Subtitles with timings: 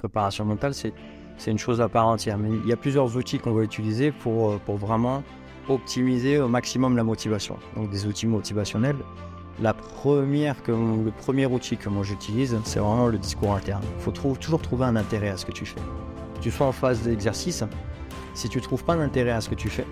[0.00, 0.92] Préparation mentale, c'est,
[1.38, 2.38] c'est une chose à part entière.
[2.38, 5.24] Mais il y a plusieurs outils qu'on va utiliser pour, euh, pour vraiment
[5.68, 7.56] optimiser au maximum la motivation.
[7.74, 8.94] Donc des outils motivationnels.
[9.60, 13.82] La première que, le premier outil que moi j'utilise, c'est vraiment le discours interne.
[13.98, 15.80] Il faut toujours trouver un intérêt à ce que tu fais.
[16.40, 17.64] Tu sois en phase d'exercice,
[18.34, 19.86] si tu ne trouves pas d'intérêt à ce que tu fais,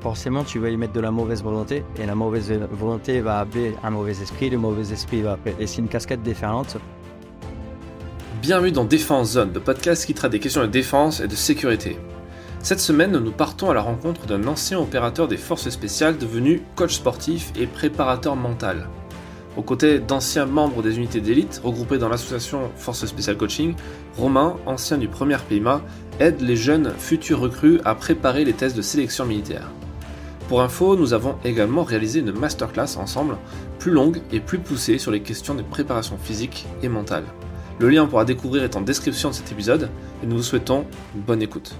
[0.00, 3.76] forcément tu vas y mettre de la mauvaise volonté et la mauvaise volonté va appeler
[3.82, 5.54] un mauvais esprit, le mauvais esprit va appeler.
[5.58, 6.76] Et c'est une casquette déferlante
[8.42, 11.96] Bienvenue dans Défense Zone, le podcast qui traite des questions de défense et de sécurité.
[12.62, 16.96] Cette semaine, nous partons à la rencontre d'un ancien opérateur des forces spéciales devenu coach
[16.96, 18.88] sportif et préparateur mental.
[19.56, 23.74] Aux côtés d'anciens membres des unités d'élite regroupés dans l'association Force Spéciale Coaching,
[24.18, 25.80] Romain, ancien du premier PIMA,
[26.20, 29.70] aide les jeunes futurs recrues à préparer les tests de sélection militaire.
[30.48, 33.38] Pour info, nous avons également réalisé une masterclass ensemble,
[33.78, 37.24] plus longue et plus poussée sur les questions de préparation physique et mentale.
[37.78, 39.90] Le lien pour la découvrir est en description de cet épisode
[40.22, 41.76] et nous vous souhaitons une bonne écoute.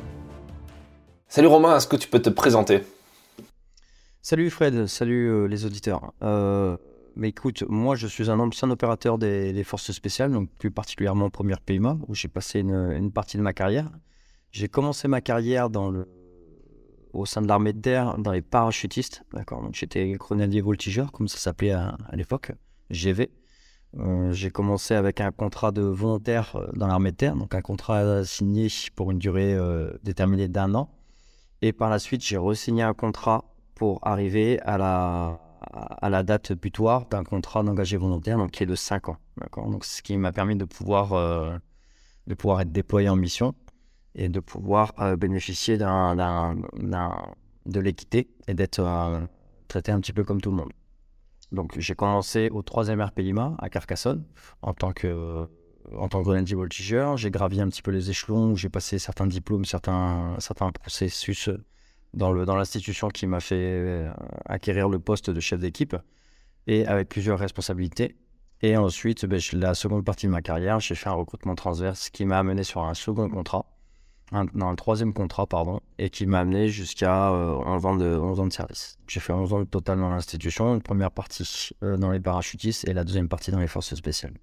[1.27, 2.83] Salut Romain, est-ce que tu peux te présenter?
[4.21, 6.13] Salut Fred, salut euh, les auditeurs.
[6.23, 6.77] Euh,
[7.15, 11.63] mais écoute, moi je suis un ancien opérateur des, forces spéciales, donc plus particulièrement première
[11.63, 13.89] PMA, où j'ai passé une, partie de ma carrière.
[14.53, 16.07] J'ai commencé ma carrière dans le,
[17.15, 19.63] au sein de l'armée de terre, dans les parachutistes, d'accord?
[19.63, 22.53] Donc j'étais grenadier voltigeur, comme ça s'appelait à, à l'époque,
[22.91, 23.31] GV.
[23.99, 27.63] Euh, j'ai commencé avec un contrat de volontaire euh, dans l'armée de terre, donc un
[27.63, 30.91] contrat signé pour une durée euh, déterminée d'un an.
[31.63, 37.25] Et par la suite, j'ai re-signé un contrat pour arriver à la, date butoir d'un
[37.25, 39.17] contrat d'engagé volontaire, donc qui est de 5 ans.
[39.57, 41.11] Donc, ce qui m'a permis de pouvoir,
[42.27, 43.55] de pouvoir être déployé en mission
[44.15, 48.83] et de pouvoir bénéficier de l'équité et d'être
[49.69, 50.73] traité un petit peu comme tout le monde.
[51.53, 54.25] Donc j'ai commencé au 3e RPIMA à Carcassonne
[54.63, 55.49] en tant que
[55.97, 57.17] en tant que.
[57.17, 61.49] J'ai gravi un petit peu les échelons, j'ai passé certains diplômes, certains, certains processus
[62.13, 64.13] dans, le, dans l'institution qui m'a fait euh,
[64.47, 65.97] acquérir le poste de chef d'équipe
[66.67, 68.17] et avec plusieurs responsabilités.
[68.63, 72.25] Et ensuite, ben, la seconde partie de ma carrière, j'ai fait un recrutement transverse qui
[72.25, 73.67] m'a amené sur un second contrat
[74.33, 78.41] un, un troisième contrat, pardon, et qui m'a amené jusqu'à 11, euh, ans de, 11
[78.41, 78.99] ans de service.
[79.09, 82.93] J'ai fait 11 ans total dans l'institution, une première partie euh, dans les parachutistes et
[82.93, 84.35] la deuxième partie dans les forces spéciales.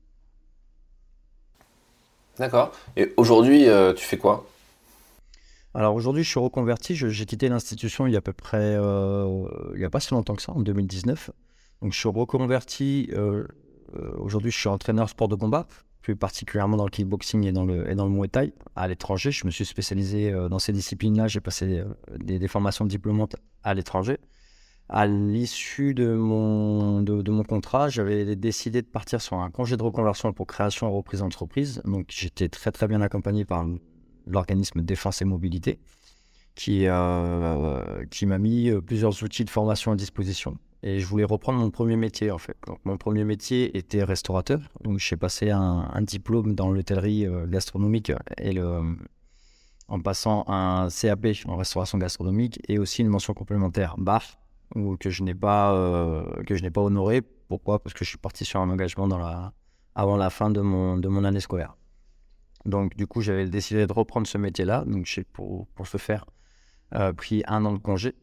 [2.37, 2.71] D'accord.
[2.95, 4.47] Et aujourd'hui, euh, tu fais quoi?
[5.75, 6.95] Alors aujourd'hui, je suis reconverti.
[6.95, 10.35] J'ai quitté l'institution il y a à peu près, il n'y a pas si longtemps
[10.35, 11.31] que ça, en 2019.
[11.81, 13.09] Donc je suis reconverti.
[14.17, 15.67] aujourd'hui, je suis entraîneur sport de combat
[16.03, 18.53] plus particulièrement dans le kickboxing et dans le, et dans le Muay Thai.
[18.75, 21.27] À l'étranger, je me suis spécialisé euh, dans ces disciplines-là.
[21.27, 21.85] J'ai passé euh,
[22.17, 24.17] des, formations diplômantes à l'étranger.
[24.89, 29.81] À l'issue de mon, de, mon contrat, j'avais décidé de partir sur un congé de
[29.81, 31.81] reconversion pour création et reprise d'entreprise.
[31.85, 33.65] Donc j'étais très très bien accompagné par
[34.27, 35.79] l'organisme Défense et Mobilité
[36.53, 40.57] qui, euh, qui m'a mis plusieurs outils de formation à disposition.
[40.85, 42.57] Et je voulais reprendre mon premier métier, en fait.
[42.67, 44.59] Donc, mon premier métier était restaurateur.
[44.83, 48.59] Donc, j'ai passé un, diplôme dans l'hôtellerie euh, gastronomique et
[49.87, 54.37] en passant un CAP en restauration gastronomique et aussi une mention complémentaire BAF
[54.99, 56.25] que je n'ai pas, euh.
[57.47, 57.79] Pourquoi?
[57.79, 59.07] Parce que je suis parti sur un engagement
[59.95, 61.75] avant la fin de mon, année scolaire.
[62.65, 64.83] Donc, du coup, j'avais décidé de reprendre ce métier-là.
[64.85, 66.25] Donc, j'ai pour, pour ce faire
[66.95, 68.15] euh, pris un an de congé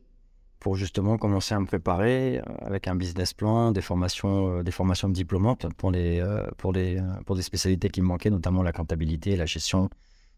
[0.60, 4.70] pour justement commencer à me préparer euh, avec un business plan, des formations, euh, des
[4.70, 8.72] formations diplômantes pour, les, euh, pour, les, pour des spécialités qui me manquaient, notamment la
[8.72, 9.88] comptabilité, la gestion,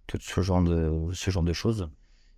[0.06, 1.90] tout ce genre de, ce genre de choses.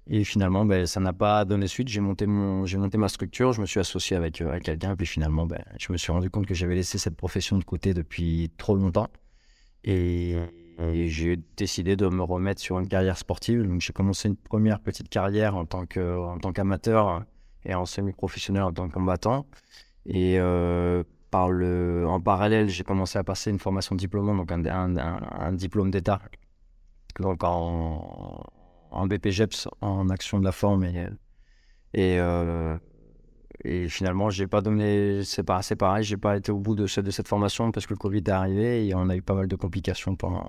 [0.06, 1.89] Et finalement, ben, ça n'a pas donné suite.
[1.89, 5.06] J'ai monté, mon, j'ai monté ma structure, je me suis associé avec, avec quelqu'un, puis
[5.06, 8.50] finalement, ben, je me suis rendu compte que j'avais laissé cette profession de côté depuis
[8.56, 9.09] trop longtemps.
[9.84, 10.37] Et,
[10.78, 13.62] et j'ai décidé de me remettre sur une carrière sportive.
[13.67, 17.25] Donc j'ai commencé une première petite carrière en tant, que, en tant qu'amateur
[17.64, 19.47] et en semi-professionnel en tant que combattant.
[20.06, 24.97] Et euh, par le, en parallèle, j'ai commencé à passer une formation diplômante, donc un,
[24.97, 26.20] un, diplôme d'État,
[27.19, 28.44] donc en,
[28.90, 30.84] en BPGEPS, en action de la forme.
[30.84, 31.08] Et,
[31.94, 32.76] et, euh,
[33.64, 37.10] et finalement, j'ai pas donné, c'est pas, pareil, j'ai pas été au bout de, de
[37.10, 39.56] cette formation parce que le Covid est arrivé et on a eu pas mal de
[39.56, 40.49] complications pendant,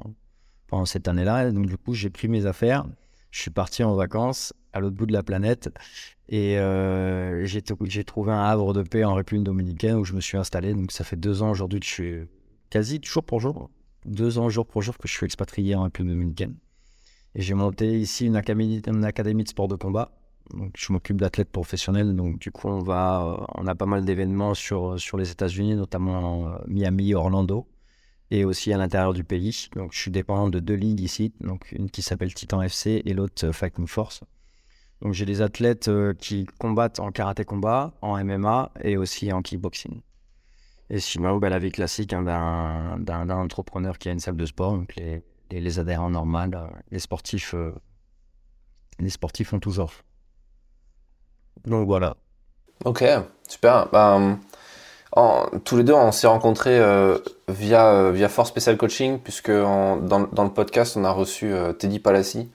[0.68, 1.52] pendant cette année-là.
[1.52, 2.86] Donc, du coup, j'ai pris mes affaires,
[3.32, 5.70] je suis parti en vacances à l'autre bout de la planète
[6.28, 10.38] et euh, j'ai trouvé un havre de paix en République dominicaine où je me suis
[10.38, 10.74] installé.
[10.74, 12.28] Donc ça fait deux ans aujourd'hui que je suis
[12.70, 13.70] quasi jour pour jour,
[14.06, 16.56] deux ans jour pour jour que je suis expatrié en République dominicaine.
[17.36, 20.12] Et j'ai monté ici une académie, de sport de combat.
[20.54, 22.16] Donc je m'occupe d'athlètes professionnels.
[22.16, 27.14] Donc du coup on on a pas mal d'événements sur sur les États-Unis, notamment Miami,
[27.14, 27.68] Orlando.
[28.32, 29.68] et aussi à l'intérieur du pays.
[29.76, 33.14] Donc, je suis dépendant de deux ligues ici, donc une qui s'appelle Titan FC et
[33.14, 34.24] l'autre Fighting Force.
[35.06, 35.88] Donc, j'ai des athlètes
[36.18, 40.02] qui combattent en karaté combat, en MMA et aussi en kickboxing.
[40.90, 44.74] Et sinon, ben, la vie classique hein, d'un entrepreneur qui a une salle de sport,
[44.74, 45.22] donc les,
[45.52, 46.58] les, adhérents normaux,
[46.90, 47.54] les sportifs,
[48.98, 49.92] les sportifs ont toujours.
[51.66, 52.18] Donc voilà.
[52.84, 53.04] Ok,
[53.48, 53.88] super.
[53.92, 54.40] Ben,
[55.64, 59.98] tous les deux, on s'est rencontrés euh, via, euh, via Force Special Coaching, puisque dans,
[59.98, 62.50] dans, le podcast, on a reçu euh, Teddy Palassi,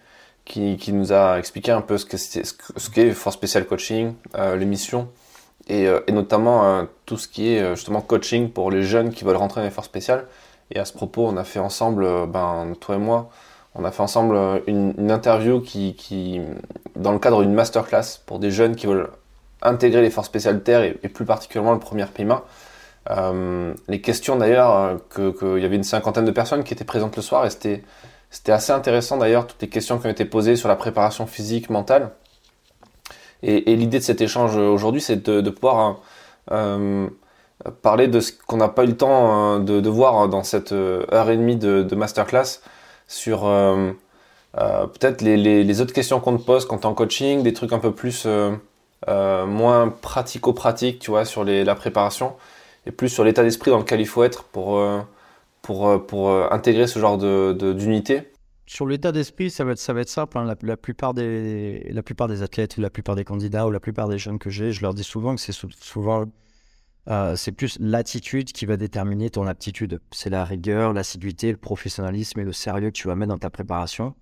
[0.51, 4.15] qui, nous a expliqué un peu ce qu'est ce qu'est Force Special Coaching,
[4.59, 5.09] l'émission,
[5.69, 9.61] et, et, notamment tout ce qui est justement coaching pour les jeunes qui veulent rentrer
[9.61, 10.27] dans les forces spéciales.
[10.73, 13.31] Et à ce propos, on a fait ensemble, ben, toi et moi,
[13.75, 14.37] on a fait ensemble
[14.67, 16.41] une, interview qui,
[16.97, 19.11] dans le cadre d'une masterclass pour des jeunes qui veulent
[19.63, 22.43] intégrer les forces spéciales terre et, plus particulièrement le premier PIMA.
[23.11, 27.17] Euh, les questions d'ailleurs, euh, qu'il y avait une cinquantaine de personnes qui étaient présentes
[27.17, 27.83] le soir et c'était,
[28.31, 31.71] c'était assez intéressant d'ailleurs, toutes les questions qui ont été posées sur la préparation physique,
[31.71, 32.11] mentale.
[33.43, 36.01] Et, l'idée de cet échange aujourd'hui, c'est de, pouvoir
[36.51, 37.09] euh,
[37.83, 41.37] parler de ce qu'on n'a pas eu le temps de, voir dans cette heure et
[41.37, 42.61] demie de, masterclass
[43.09, 43.41] sur
[44.53, 47.93] peut-être les, autres questions qu'on te pose quand tu en coaching, des trucs un peu
[47.93, 48.27] plus
[49.09, 52.35] euh, moins pratico-pratique, tu vois, sur la préparation,
[52.87, 55.01] et plus sur l'état d'esprit dans lequel il faut être pour, euh,
[55.63, 58.27] pour, euh, pour intégrer ce genre d'unité de,
[58.67, 60.39] Sur l'état d'esprit, ça va être, simple.
[60.39, 60.55] Hein.
[60.63, 64.19] La, plupart des, la plupart des athlètes, la plupart des candidats, ou la plupart des
[64.19, 66.27] jeunes que j'ai, je leur dis souvent que c'est souvent
[67.35, 70.01] c'est plus l'attitude qui va déterminer ton aptitude.
[70.13, 73.51] C'est la rigueur, l'assiduité, le professionnalisme et le sérieux que tu vas mettre dans ta
[73.51, 74.15] préparation.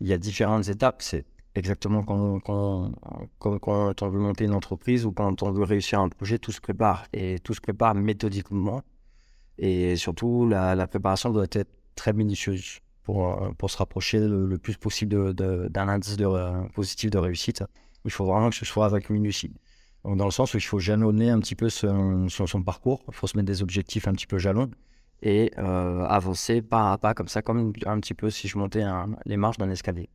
[0.00, 1.02] Il y a différentes étapes.
[1.02, 2.92] C'est exactement quand, quand,
[3.38, 6.60] quand, on veut monter une entreprise ou quand on veut réussir un projet, tout se
[6.60, 7.06] prépare.
[7.12, 8.82] Et tout se prépare méthodiquement.
[9.60, 15.34] Et surtout, la, préparation doit être très minutieuse pour, pour se rapprocher le, plus possible
[15.34, 17.62] d'un indice de, positif de réussite.
[18.06, 19.52] Il faut vraiment que ce soit avec minutie.
[20.04, 22.26] Dans le sens où il faut jalonner un petit peu son,
[22.64, 24.70] parcours, il faut se mettre des objectifs un petit peu jalons
[25.22, 28.82] et euh, avancer pas à pas comme ça, comme un petit peu si je montais
[29.26, 30.08] les marches d'un escalier.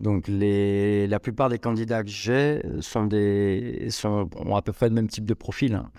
[0.00, 3.10] Donc, la plupart des candidats que j'ai sont,
[4.36, 5.74] ont à peu près le même type de profil.
[5.74, 5.90] Hein.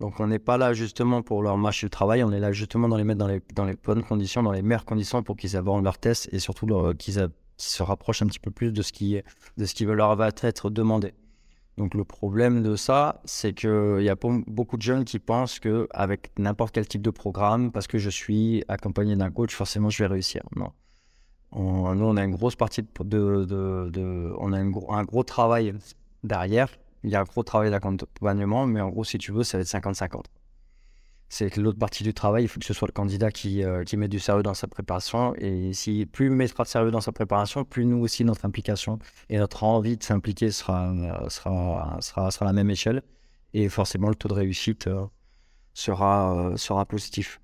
[0.00, 2.88] Donc, on n'est pas là justement pour leur marché de travail, on est là justement
[2.88, 5.56] dans les mettre dans les, dans les bonnes conditions, dans les meilleures conditions pour qu'ils
[5.56, 6.66] abordent leur test et surtout
[6.98, 9.20] qu'ils se rapprochent un petit peu plus de ce qui,
[9.58, 11.12] de ce qui leur va être demandé.
[11.76, 16.30] Donc, le problème de ça, c'est qu'il y a beaucoup de jeunes qui pensent qu'avec
[16.38, 20.08] n'importe quel type de programme, parce que je suis accompagné d'un coach, forcément je vais
[20.08, 20.42] réussir.
[20.56, 20.72] Non
[21.52, 25.74] on, nous, on a une grosse partie de, on a un gros travail
[26.22, 26.68] derrière.
[27.02, 29.62] Il y a un gros travail d'accompagnement, mais en gros, si tu veux, ça va
[29.62, 30.24] être 50-50.
[31.32, 34.08] C'est l'autre partie du travail, il faut que ce soit le candidat qui, euh, met
[34.08, 35.32] du sérieux dans sa préparation.
[35.36, 38.98] Et si plus il mettra de sérieux dans sa préparation, plus nous aussi, notre implication
[39.28, 43.02] et notre envie de s'impliquer sera, euh, sera, sera, sera, à la même échelle.
[43.54, 45.06] Et forcément, le taux de réussite euh,
[45.72, 47.40] sera, sera positif.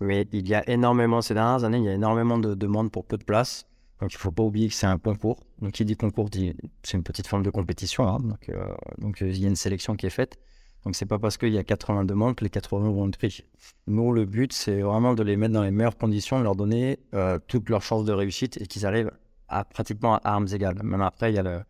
[0.00, 3.06] Mais il y a énormément, ces dernières années, il y a énormément de demandes pour
[3.06, 3.66] peu de places.
[4.00, 5.40] Donc il ne faut pas oublier que c'est un concours.
[5.60, 8.06] Donc qui dit concours dit c'est une petite forme de compétition.
[8.06, 8.18] Hein.
[8.20, 10.38] Donc, euh, donc euh, il y a une sélection qui est faite.
[10.84, 13.42] Donc c'est pas parce qu'il y a 80 demandes que les 80 vont être pris.
[13.86, 17.00] Nous, le but, c'est vraiment de les mettre dans les meilleures conditions, de leur donner
[17.14, 19.10] euh, toutes leurs chances de réussite et qu'ils arrivent
[19.48, 20.80] à pratiquement à armes égales.
[20.84, 21.64] Même après, il y a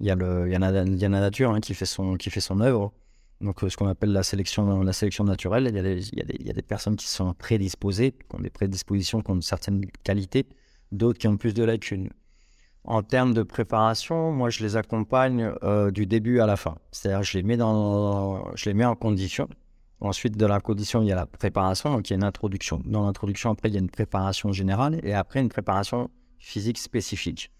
[0.00, 2.92] y y a la, nature hein, qui fait son, qui fait son œuvre.
[3.40, 6.50] Donc, ce qu'on appelle la sélection, la sélection naturelle, il y, a y il y,
[6.50, 10.46] a des, personnes qui sont prédisposées, qui ont des prédispositions, qui ont certaines qualités,
[10.94, 12.10] d'autres qui ont plus de lacunes.
[12.84, 16.76] En termes de préparation, moi, je les accompagne euh, du début à la fin.
[16.92, 19.48] C'est-à-dire, je les mets dans, je les mets en condition.
[20.00, 22.82] Ensuite, de la condition, il y a la préparation, donc il y a une introduction.
[22.84, 27.50] Dans l'introduction, après, il y a une préparation générale et après, une préparation physique spécifique.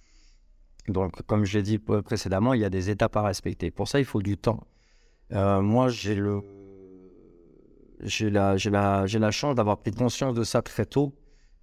[0.88, 3.70] Donc, comme je l'ai dit précédemment, il y a des étapes à respecter.
[3.70, 4.60] Pour ça, il faut du temps.
[5.32, 6.42] Euh, moi, j'ai le,
[8.00, 11.14] j'ai la, j'ai la, j'ai la chance d'avoir pris conscience de ça très tôt.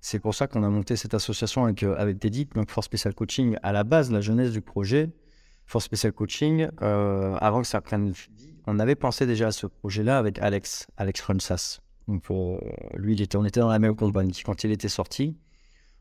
[0.01, 3.13] C'est pour ça qu'on a monté cette association avec, euh, avec Teddy, donc Force Special
[3.13, 3.55] Coaching.
[3.63, 5.12] À la base, la jeunesse du projet,
[5.65, 9.67] Force Special Coaching, euh, avant que ça prenne vie, on avait pensé déjà à ce
[9.67, 11.79] projet-là avec Alex, Alex Ronsas.
[12.08, 12.25] Donc,
[12.96, 14.41] lui, il était, on était dans la même compagnie.
[14.43, 15.38] Quand il était sorti,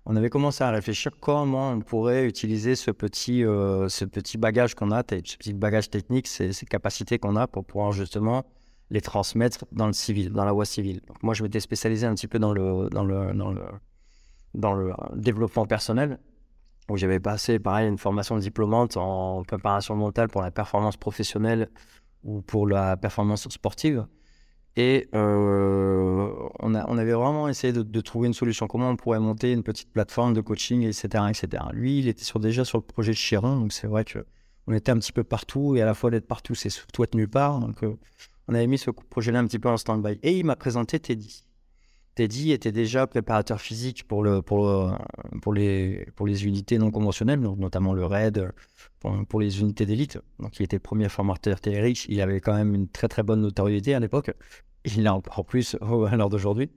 [0.06, 4.74] on avait commencé à réfléchir comment on pourrait utiliser ce petit, euh, ce petit bagage
[4.74, 8.44] qu'on a, ce petit bagage technique, ces, capacités qu'on a pour pouvoir justement
[8.90, 11.00] les transmettre dans le civil, dans la voie civile.
[11.06, 13.32] Donc moi, je m'étais spécialisé un petit peu dans le, dans le,
[14.54, 16.18] dans le développement personnel,
[16.88, 21.70] où j'avais passé, pareil, une formation diplômante en préparation mentale pour la performance professionnelle
[22.24, 24.06] ou pour la performance sportive.
[24.76, 28.66] Et euh, on, avait vraiment essayé de, trouver une solution.
[28.68, 31.24] Comment on pourrait monter une petite plateforme de coaching, etc.
[31.28, 31.64] etc.
[31.72, 34.98] Lui, il était déjà sur le projet de Chiron, donc c'est vrai qu'on était un
[34.98, 37.58] petit peu partout, et à la fois d'être partout, c'est tout être nulle part.
[37.58, 37.96] Donc euh,
[38.46, 40.18] on avait mis ce projet-là un petit peu en stand-by.
[40.22, 41.44] Et il m'a présenté Teddy.
[42.20, 44.94] Teddy était déjà préparateur physique pour, le, pour,
[45.40, 48.52] pour, les, pour les unités non conventionnelles, notamment le RAID,
[49.26, 50.18] pour, les unités d'élite.
[50.38, 53.94] Donc il était premier formateur TRX, il avait quand même une très très bonne notoriété
[53.94, 54.32] à l'époque.
[54.84, 56.68] Il l'a encore plus à l'heure d'aujourd'hui.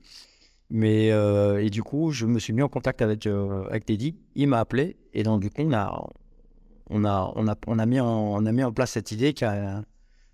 [0.70, 4.16] Mais euh, et du coup, je me suis mis en contact avec, euh, avec Teddy.
[4.36, 6.08] Il m'a appelé et donc du coup, on a,
[6.90, 9.34] on a, on a, on a, mis, en, on a mis en place cette idée
[9.34, 9.84] qui a,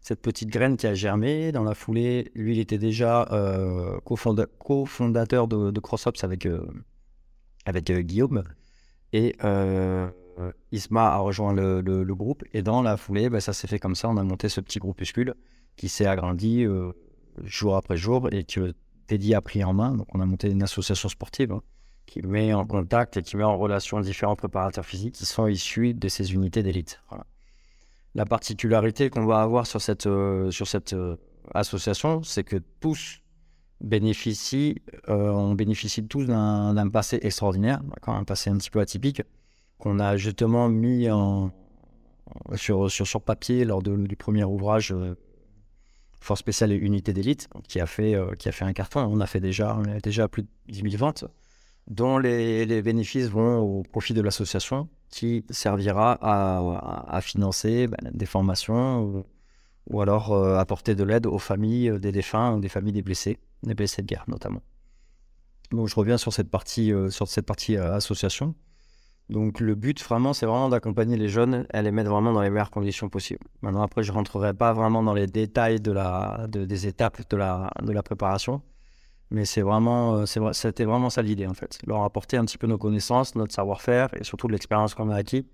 [0.01, 1.51] cette petite graine qui a germé.
[1.51, 6.65] Dans la foulée, lui, il était déjà euh, cofondateur de, de CrossOps avec, euh,
[7.67, 8.43] euh, Guillaume.
[9.11, 9.35] Et
[10.71, 12.43] Isma a rejoint le, le, groupe.
[12.53, 14.09] Et dans la foulée, bah, ça s'est fait comme ça.
[14.09, 15.35] On a monté ce petit groupuscule
[15.75, 16.65] qui s'est agrandi
[17.43, 18.73] jour après jour et que
[19.07, 19.95] Teddy a pris en main.
[19.95, 21.61] Donc, on a monté une association sportive hein,
[22.05, 25.93] qui met en contact et qui met en relation différents préparateurs physiques qui sont issus
[25.93, 27.01] de ces unités d'élite.
[27.09, 27.25] Voilà
[28.15, 31.15] la particularité qu'on va avoir sur cette, euh, sur cette euh,
[31.53, 33.21] association, c'est que tous
[33.81, 39.21] bénéficient, euh, on bénéficie tous d'un passé extraordinaire, un passé un petit peu atypique,
[39.77, 41.07] qu'on a justement mis
[42.55, 44.93] sur, sur, sur papier lors du premier ouvrage
[46.19, 48.99] Force spéciale et unité d'élite, qui, a fait, qui a fait un carton.
[49.09, 51.23] On a fait déjà, déjà plus de 10 000 ventes,
[51.87, 59.25] dont les bénéfices vont au profit de l'association qui servira à, financer ben, des formations
[59.87, 63.39] ou, alors euh, apporter de l'aide aux familles euh, des défunts, des familles des blessés,
[63.63, 64.61] des blessés de guerre notamment.
[65.71, 68.53] Donc je reviens sur cette partie, euh, sur cette partie association.
[69.29, 72.49] Donc le but vraiment, c'est vraiment d'accompagner les jeunes et les mettre vraiment dans les
[72.49, 73.45] meilleures conditions possibles.
[73.61, 77.71] Maintenant après, je rentrerai pas vraiment dans les détails de la, des étapes de la,
[77.83, 78.61] de la préparation.
[79.31, 81.79] Mais c'est vraiment, euh, c'était vraiment ça l'idée en fait.
[81.85, 85.45] Leur apporter un petit peu nos connaissances, notre savoir-faire et surtout l'expérience qu'on a acquis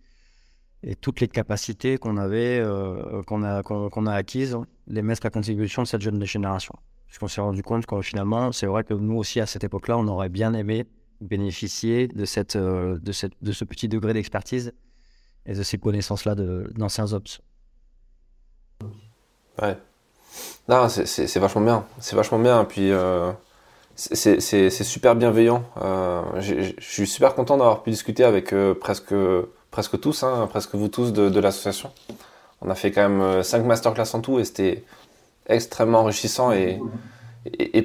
[0.83, 4.55] et toutes les capacités qu'on avait, euh, qu'on a, qu'on, a acquises,
[4.87, 6.75] les mettre à contribution de cette jeune génération.
[7.07, 10.07] Puisqu'on s'est rendu compte que finalement, c'est vrai que nous aussi à cette époque-là, on
[10.07, 10.85] aurait bien aimé
[11.21, 14.73] bénéficier de, cette, euh, de, cette, de ce petit degré d'expertise
[15.47, 17.41] et de ces connaissances-là d'anciens ops.
[19.61, 19.77] Ouais.
[20.67, 21.85] Non, c'est, vachement bien.
[21.99, 22.65] C'est vachement bien.
[22.65, 22.91] Puis,
[23.95, 25.63] c'est super bienveillant.
[25.81, 29.13] Euh, je suis super content d'avoir pu discuter avec euh, presque,
[29.71, 31.91] presque tous, hein, presque vous tous de, l'association.
[32.61, 34.83] On a fait quand même 5 euh, masterclass en tout et c'était
[35.47, 36.81] extrêmement enrichissant et,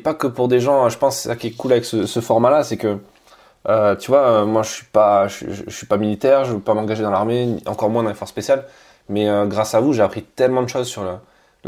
[0.02, 0.88] pas que pour des gens.
[0.88, 2.98] Je pense que ça qui est cool avec ce, format-là, c'est que
[4.00, 7.10] tu vois, moi je suis pas, je, suis pas militaire, je veux pas m'engager dans
[7.10, 8.64] l'armée, encore moins dans les forces spéciales.
[9.08, 11.20] Mais grâce à vous, j'ai appris tellement de choses sur la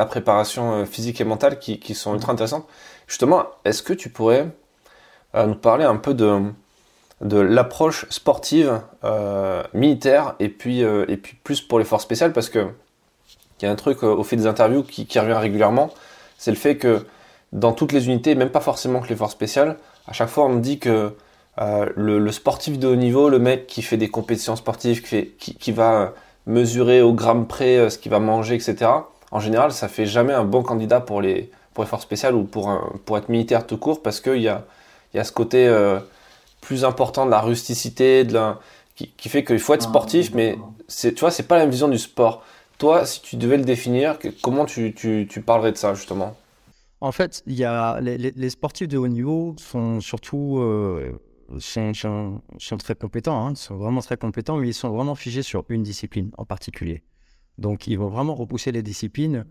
[0.07, 2.67] préparation physique et mentale qui, sont ultra intéressantes.
[3.07, 4.49] Justement, est-ce que tu pourrais
[5.35, 6.41] euh, nous parler un peu de,
[7.21, 12.33] de l'approche sportive euh, militaire et puis, euh, et puis plus pour les forces spéciales?
[12.33, 12.69] Parce que
[13.61, 15.91] il y a un truc au fait des interviews qui, revient régulièrement,
[16.37, 17.07] c'est le fait que
[17.53, 19.77] dans toutes les unités, même pas forcément que les forces spéciales,
[20.09, 21.15] à chaque fois on me dit que
[21.59, 26.13] le, sportif de haut niveau, le mec qui fait des compétitions sportives, qui, qui va
[26.47, 28.91] mesurer au gramme près ce qu'il va manger, etc.,
[29.33, 32.45] en général, ça fait jamais un bon candidat pour les, pour les forces spéciales ou
[32.45, 32.71] pour,
[33.05, 34.65] pour être militaire tout court parce qu'il y a,
[35.15, 35.99] y a ce côté euh,
[36.61, 38.61] plus important de la rusticité, de la,
[38.95, 41.63] qui, qui fait qu'il faut être ah, sportif, mais c'est, tu vois, c'est pas la
[41.63, 42.45] même vision du sport.
[42.77, 46.37] Toi, si tu devais le définir, comment tu, tu, tu parlerais de ça justement?
[47.01, 51.19] En fait, il y a, les, les, sportifs de haut niveau sont surtout euh,
[51.59, 51.93] sont,
[52.59, 55.83] sont, très compétents, hein, sont vraiment très compétents, mais ils sont vraiment figés sur une
[55.83, 57.03] discipline en particulier.
[57.63, 59.47] Donc, ils vont vraiment repousser les disciplines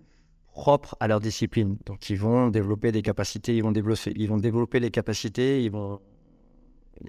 [0.51, 1.77] propres à leur discipline.
[1.85, 5.71] Donc, ils vont développer des capacités, ils vont développer, ils vont développer les capacités, ils
[5.71, 5.99] vont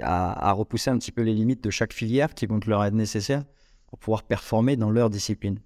[0.01, 3.45] à, repousser un petit peu les limites de chaque filière qui vont leur être nécessaires
[3.89, 5.59] pour pouvoir performer dans leur discipline.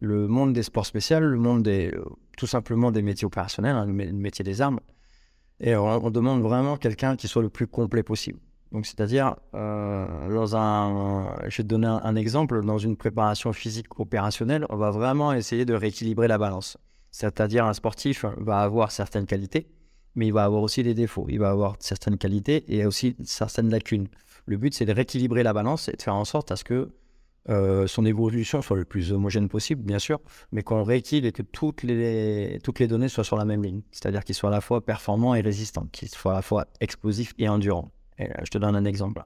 [0.00, 2.02] Le monde des sports spéciaux, le monde des, euh,
[2.38, 4.80] tout simplement des métiers opérationnels, hein, le, métier des armes,
[5.60, 8.40] et on, demande vraiment quelqu'un qui soit le plus complet possible.
[8.72, 13.98] Donc, c'est-à-dire, euh, dans un, je vais te donner un, exemple, dans une préparation physique
[13.98, 16.76] opérationnelle, on va vraiment essayer de rééquilibrer la balance.
[17.10, 19.66] C'est-à-dire un sportif va avoir certaines qualités,
[20.14, 21.26] mais il va avoir aussi des défauts.
[21.28, 24.06] Il va avoir certaines qualités et aussi certaines lacunes.
[24.46, 26.90] Le but, c'est de rééquilibrer la balance et de faire en sorte à ce que
[27.48, 30.20] euh, son évolution soit le plus homogène possible, bien sûr,
[30.52, 33.80] mais qu'on rééquilibre et que toutes les, toutes les données soient sur la même ligne.
[33.90, 37.34] C'est-à-dire qu'il soit à la fois performant et résistant, qu'il soit à la fois explosif
[37.38, 37.90] et endurant.
[38.20, 39.22] Et je te donne un exemple.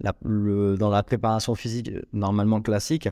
[0.00, 3.08] dans la préparation physique normalement classique,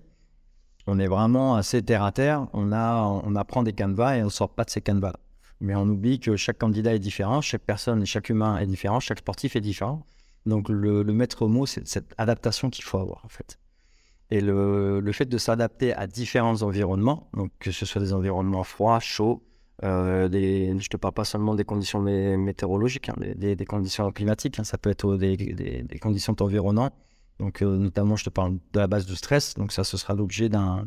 [0.87, 2.49] on est vraiment assez terre à terre.
[2.53, 5.15] On, a, on apprend des canevas et on ne sort pas de ces canevas.
[5.61, 9.21] Mais on oublie que chaque candidat est différent, chaque personne, chaque humain est différent, chaque
[9.21, 10.05] sportif est différent.
[10.45, 13.61] Donc le, maître mot, c'est cette adaptation qu'il faut avoir en fait.
[14.31, 18.65] Et le, le fait de s'adapter à différents environnements, donc que ce soit des environnements
[18.65, 19.45] froids, chauds,
[19.85, 24.65] euh, je ne te parle pas seulement des conditions météorologiques, hein, des, conditions climatiques, hein,
[24.65, 26.95] ça peut être des, conditions environnantes.
[27.41, 29.55] Donc, euh, notamment, je te parle de la base de stress.
[29.55, 30.87] Donc, ça, ce sera l'objet d'un,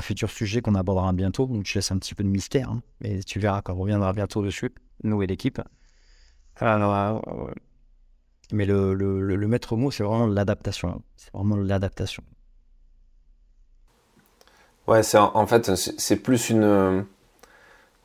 [0.00, 1.46] futur sujet qu'on abordera bientôt.
[1.46, 2.70] Donc, je laisse un petit peu de mystère.
[2.70, 5.60] Hein, mais tu verras qu'on reviendra bientôt dessus, nous et l'équipe.
[6.62, 7.20] Euh,
[8.52, 11.02] mais le, maître mot, c'est vraiment l'adaptation.
[11.16, 12.22] C'est vraiment l'adaptation.
[14.86, 17.06] Ouais, en fait, c'est plus une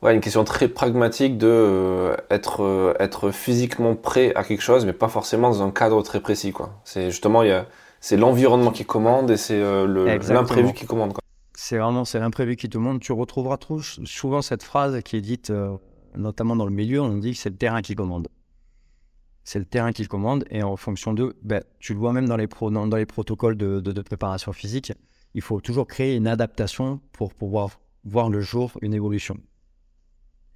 [0.02, 4.86] Ouais, une question très pragmatique de euh, être, euh, être physiquement prêt à quelque chose,
[4.86, 6.52] mais pas forcément dans un cadre très précis.
[6.52, 6.80] Quoi.
[6.84, 7.66] C'est justement, il
[8.02, 11.12] c'est l'environnement qui commande et c'est euh, l'imprévu qui commande.
[11.52, 13.00] C'est vraiment c'est l'imprévu qui commande.
[13.00, 15.52] Tu retrouveras trop, souvent cette phrase qui est dite,
[16.16, 18.28] notamment dans le milieu, on dit que c'est le terrain qui commande.
[19.44, 22.38] C'est le terrain qui commande et en fonction de, ben, tu le vois même dans
[22.38, 24.94] les, pro, dans, les protocoles de, de, de préparation physique,
[25.34, 29.36] il faut toujours créer une adaptation pour pouvoir voir le jour une évolution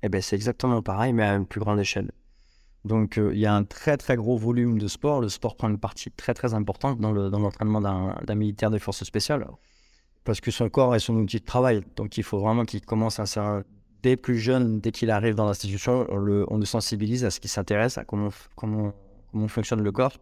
[0.06, 2.12] eh ben, c'est exactement pareil, mais à une plus grande échelle.
[2.84, 5.22] Donc, euh, il y a un très, très gros volume de sport.
[5.22, 9.46] Le sport prend une partie très, très importante dans l'entraînement d'un militaire des forces spéciales.
[10.24, 11.82] Parce que son corps est son outil de travail.
[11.96, 13.62] Donc, il faut vraiment qu'il commence à ça.
[14.02, 17.96] Dès plus jeune, dès qu'il arrive dans l'institution, on, le, sensibilise à ce qui s'intéresse,
[17.96, 18.92] à comment, comment,
[19.32, 20.18] comment fonctionne le corps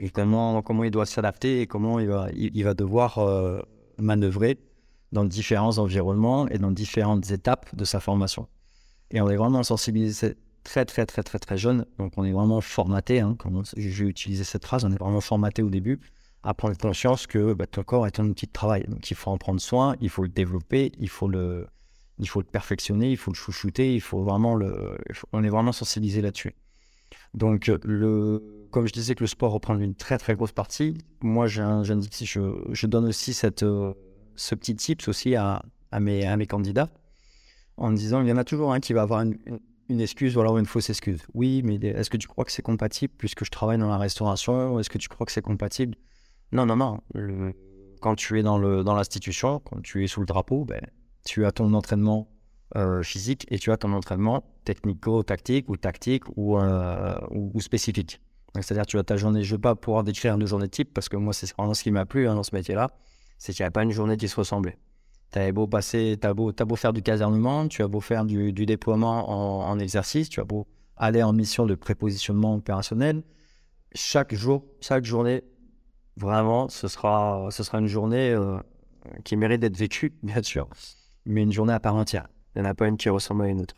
[0.00, 3.60] et comment, comment il doit s'adapter et comment il va, il, va devoir euh,
[3.98, 4.58] manœuvrer
[5.12, 8.48] dans différents environnements et dans différentes étapes de sa formation.
[9.12, 11.86] Et on est vraiment sensibilisé très, très, très, très, très jeune.
[11.98, 13.20] Donc, on est vraiment formaté.
[13.20, 13.36] Hein,
[13.76, 16.00] j'ai utilisé cette phrase, on est vraiment formaté au début
[16.42, 18.84] à prendre conscience que bah, ton corps est un outil de travail.
[18.88, 21.68] Donc, il faut en prendre soin, il faut le développer, il faut le,
[22.18, 24.98] il faut le perfectionner, il faut le chouchouter, il faut vraiment le.
[25.32, 26.54] on est vraiment sensibilisé là-dessus.
[27.34, 31.46] Donc, le, comme je disais que le sport reprend une très, très grosse partie, moi,
[31.46, 31.62] je,
[32.72, 33.92] je donne aussi cette, euh,
[34.34, 35.62] ce petit tips aussi à
[36.00, 36.88] mes candidats
[37.76, 40.58] en disant il y en a toujours un qui va avoir une, excuse ou alors
[40.58, 41.20] une fausse excuse.
[41.34, 44.78] Oui, mais est-ce que tu crois que c'est compatible puisque je travaille dans la restauration
[44.78, 45.96] Est-ce que tu crois que c'est compatible?
[46.52, 47.00] Non, non, non.
[48.00, 50.80] quand tu es dans, le, dans l'institution, quand tu es sous le drapeau, ben,
[51.24, 52.28] tu as ton entraînement
[52.76, 58.22] euh, physique et tu as ton entraînement technico-tactique ou tactique ou, euh, ou, spécifique.
[58.54, 61.08] C'est-à-dire tu as ta journée, je ne vais pas pouvoir décrire une journée type parce
[61.10, 62.90] que moi c'est vraiment ce qui m'a plu hein, dans ce métier-là,
[63.38, 64.78] c'est qu'il n'y a pas une journée qui se ressemblait.
[65.32, 68.52] T'as beau passer, t'as beau, as beau faire du casernement, tu as beau faire du,
[68.52, 73.22] déploiement en, exercice, tu as beau aller en mission de prépositionnement opérationnel.
[73.94, 75.42] Chaque jour, chaque journée,
[76.18, 78.58] vraiment, ce sera, ce sera une journée euh,
[79.24, 80.68] qui mérite d'être vécue, bien sûr,
[81.24, 82.28] mais une journée à part entière.
[82.54, 83.76] Il n'y en a pas une qui ressemble à une autre.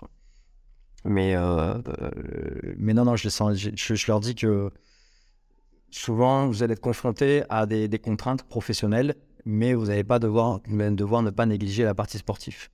[1.05, 4.73] Mais, euh, euh, mais non, non, je, je, leur dis que
[5.93, 9.15] souvent, vous allez être confronté à des contraintes professionnelles
[9.45, 12.69] mais vous n'allez pas devoir, devoir ne pas négliger la partie sportive.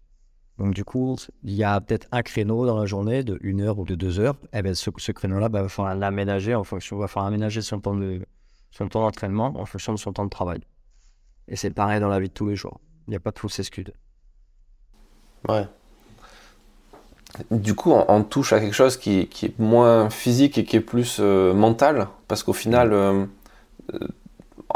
[0.59, 3.79] Donc du coup, il y a peut-être un créneau dans la journée de une heure
[3.79, 4.37] ou de deux heures.
[4.53, 7.63] Et eh bien, ce, créneau-là, bah, il va falloir l'aménager en fonction, va falloir aménager
[7.63, 8.21] son temps de,
[8.71, 10.61] son temps d'entraînement en fonction de son temps de travail.
[11.49, 12.79] Et c'est pareil dans la vie de tous les jours.
[13.07, 13.91] Il n'y a pas de fausse excuse.
[15.49, 15.67] Ouais.
[17.51, 20.81] Du coup, on, touche à quelque chose qui, qui, est moins physique et qui est
[20.81, 23.25] plus euh, mental, parce qu'au final, euh,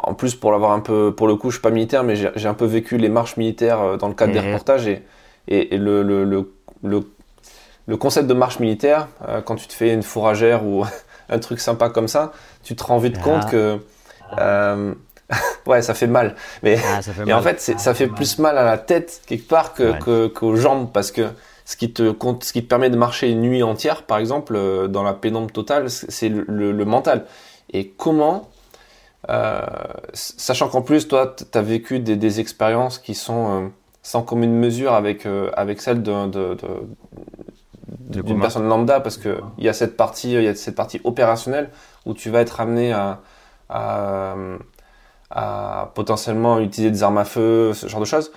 [0.02, 2.48] en plus pour l'avoir un peu, pour le coup, je suis pas militaire, mais j'ai
[2.48, 4.46] un peu vécu les marches militaires euh, dans le cadre des mhm.
[4.46, 5.02] reportages et,
[5.48, 7.02] et, le, le, le,
[7.86, 10.84] le, concept de marche militaire, euh, quand tu te fais une fourragère ou
[11.28, 13.50] un truc sympa comme ça, tu te rends vite compte ah.
[13.50, 13.78] que
[14.38, 14.94] euh,
[15.66, 16.34] ouais, ça fait mal.
[16.62, 20.26] Mais ah, et en fait, ça fait plus mal à la tête quelque part que,
[20.26, 21.28] qu'aux jambes parce que
[21.66, 25.02] ce qui te ce qui te permet de marcher une nuit entière, par exemple, dans
[25.02, 27.24] la pénombre totale, c'est le, mental.
[27.72, 28.50] Et comment
[30.12, 33.68] sachant qu'en plus, toi, tu as vécu des, expériences qui sont euh,
[34.02, 36.56] sans commune mesure avec, euh, avec celles d'une de,
[38.00, 41.70] de, personne lambda, parce qu'il y, a cette partie, y a cette partie opérationnelle
[42.06, 43.20] où tu vas être amené à,
[43.68, 44.34] à,
[45.30, 48.30] à, potentiellement utiliser des armes à feu, ce genre de choses.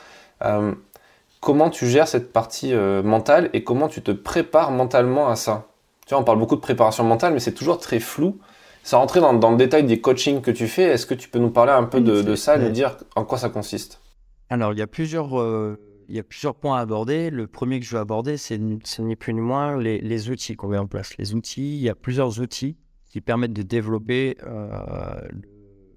[1.41, 5.65] comment tu gères cette partie mentale et comment tu te prépares mentalement à ça?
[6.05, 8.39] Tu vois, on parle beaucoup de préparation mentale, mais c'est toujours très flou
[8.87, 11.49] sans rentrer dans, le détail des coachings que tu fais, est-ce que tu peux nous
[11.49, 14.01] parler un peu de, ça et nous dire en quoi ça consiste?
[14.49, 17.29] Alors, il y, a plusieurs, euh, il y a plusieurs points à aborder.
[17.29, 18.77] Le premier que je veux aborder, c'est ni
[19.17, 21.17] plus ni moins les, outils qu'on met en place.
[21.17, 22.77] Les outils, il y a plusieurs outils
[23.09, 25.19] qui permettent de développer euh,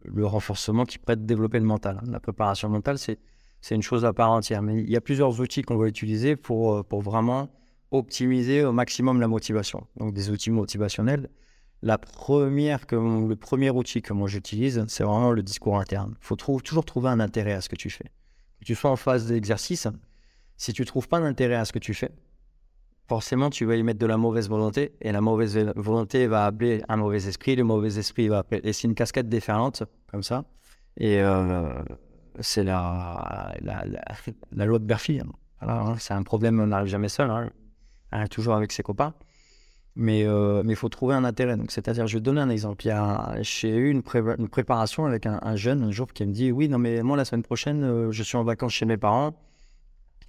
[0.03, 2.01] le, renforcement, qui permettent de développer le mental.
[2.09, 3.19] La préparation mentale, c'est
[3.71, 4.63] une chose à part entière.
[4.63, 7.51] Mais il y a plusieurs outils qu'on va utiliser pour, euh, pour vraiment
[7.93, 9.87] optimiser au maximum la motivation.
[9.97, 11.29] Donc des outils motivationnels.
[11.83, 16.15] La première le premier outil que moi j'utilise, c'est vraiment le discours interne.
[16.21, 18.11] Il faut toujours trouver un intérêt à ce que tu fais.
[18.61, 19.89] Que tu sois en phase d'exercice,
[20.59, 22.11] si tu trouves pas d'intérêt à ce que tu fais,
[23.09, 26.83] forcément tu vas y mettre de la mauvaise volonté et la mauvaise volonté va appeler
[26.89, 28.61] un mauvais esprit, le mauvais esprit va appeler.
[28.63, 30.45] Et c'est une cascade déferlante comme ça.
[30.99, 31.83] Et euh,
[32.41, 33.55] c'est la,
[34.55, 35.21] loi de Berfi.
[35.21, 35.33] Hein.
[35.63, 37.31] Hein, c'est un problème, on n'arrive jamais seul,
[38.13, 39.15] hein, toujours avec ses copains.
[39.97, 41.57] Mais euh, il faut trouver un intérêt.
[41.69, 42.85] C'est-à-dire, je vais donner un exemple.
[43.41, 44.03] J'ai eu une,
[44.39, 47.25] une, préparation avec un, jeune un jour qui me dit Oui, non, mais moi, la
[47.25, 49.35] semaine prochaine, euh, je suis en vacances chez mes parents,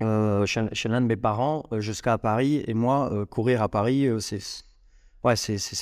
[0.01, 2.63] euh, chez, l'un de mes parents, jusqu'à Paris.
[2.67, 4.41] Et moi, courir à Paris, c'est
[5.23, 5.35] ouais,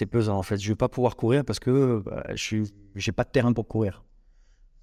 [0.06, 0.58] pesant en fait.
[0.58, 4.04] Je vais pas pouvoir courir parce que bah, je n'ai pas de terrain pour courir.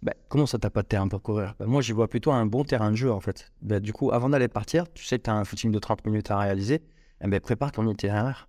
[0.02, 1.54] Ben, comment ça, t'as pas de terrain pour courir?
[1.58, 3.52] Ben, Moi, j'y vois plutôt un bon terrain de jeu, en fait.
[3.62, 6.04] Ben, du coup, avant d'aller partir, tu sais que tu as un footing de 30
[6.06, 6.82] minutes à réaliser,
[7.22, 8.48] eh ben, prépare ton itinéraire.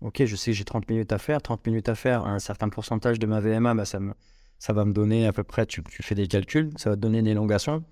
[0.00, 1.42] Ok, je sais que j'ai 30 minutes à faire.
[1.42, 4.12] 30 minutes à faire, un certain pourcentage de ma VMA, ben, ça, me,
[4.58, 7.00] ça va me donner à peu près, tu, tu, fais des calculs, ça va te
[7.00, 7.84] donner une élongation.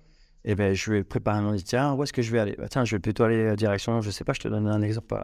[0.45, 1.97] Et ben, je vais préparer mon itinéraire.
[1.97, 2.57] Où est-ce que je vais aller?
[2.69, 5.15] Tiens, je vais plutôt aller direction, je sais pas, je te donne un exemple,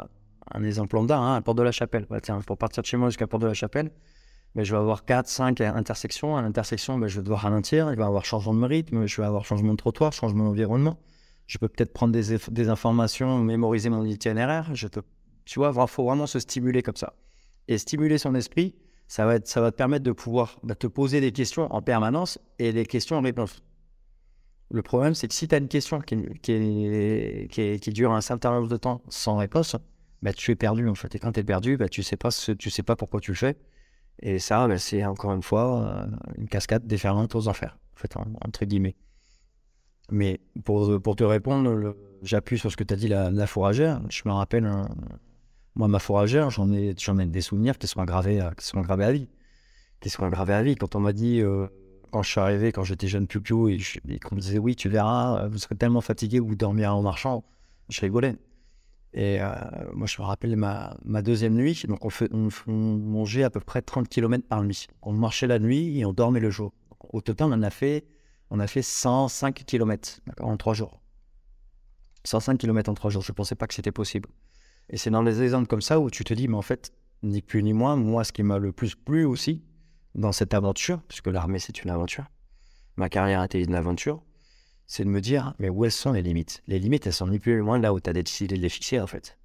[0.52, 2.06] un exemple lambda, hein, à Porte de la Chapelle.
[2.22, 3.92] tiens, pour partir de chez moi jusqu'à Porte de la Chapelle,
[4.56, 6.36] mais je vais avoir 4, 5 intersections.
[6.36, 7.92] À l'intersection, ben, je vais devoir ralentir.
[7.92, 11.00] Il va y avoir changement de rythme, je vais avoir changement de trottoir, changement d'environnement.
[11.48, 14.70] Je peux peut-être prendre des, des, informations, mémoriser mon itinéraire.
[14.76, 15.00] Je te,
[15.46, 17.14] tu vois, il faut vraiment se stimuler comme ça.
[17.68, 18.76] Et stimuler son esprit,
[19.08, 21.82] ça va, être, ça va te permettre de pouvoir bah, te poser des questions en
[21.82, 23.64] permanence et des questions en réponse.
[24.72, 28.52] Le problème, c'est que si tu as une question qui, qui, qui, dure un certain
[28.52, 29.76] nombre de temps sans réponse,
[30.22, 31.14] bah, tu es perdu en fait.
[31.16, 33.32] Et quand tu es perdu, bah, tu ne sais, pas tu sais pas pourquoi tu
[33.32, 33.58] le fais.
[34.22, 36.06] Et ça, ben, c'est encore une fois euh,
[36.38, 38.96] une cascade déferlante aux enfers, en fait, entre guillemets.
[40.12, 44.02] Mais pour, pour te répondre, j'appuie sur ce que tu as dit, la, fourragère.
[44.10, 44.70] Je me rappelle,
[45.76, 48.42] moi, ma fourragère, j'en ai, j'en ai des souvenirs qui sont, gravés,
[48.74, 49.28] gravés à vie.
[50.00, 50.76] Qui sont gravés à vie.
[50.76, 51.68] Quand on m'a dit, euh,
[52.12, 54.90] quand je suis arrivé, quand j'étais jeune piou et, et qu'on me disait, oui, tu
[54.90, 57.44] verras, vous serez tellement fatigué, vous dormirez en marchant,
[57.90, 58.36] je rigolais.
[59.14, 59.54] Et euh,
[59.94, 61.84] moi, je me rappelle ma, deuxième nuit.
[61.88, 64.88] Donc, on, mangeait à peu près 30 km par nuit.
[65.02, 66.74] On marchait la nuit et on dormait le jour.
[67.00, 68.06] au total, on a fait,
[68.50, 71.00] on a fait 105 km en trois jours.
[72.24, 73.22] 105 km en trois jours.
[73.22, 74.30] Je ne pensais pas que c'était possible.
[74.90, 76.92] Et c'est dans des exemples comme ça où tu te dis, mais en fait,
[77.24, 79.64] ni plus ni moins, moi, ce qui m'a le plus plu aussi
[80.16, 82.26] dans cette aventure, puisque l'armée, c'est une aventure,
[82.98, 84.22] ma carrière a été une aventure,
[84.86, 86.62] c'est de me dire, mais où sont les limites?
[86.68, 88.70] Les limites, elles sont ni plus ni moins là où tu as décidé de les
[88.70, 89.38] fixer, en fait.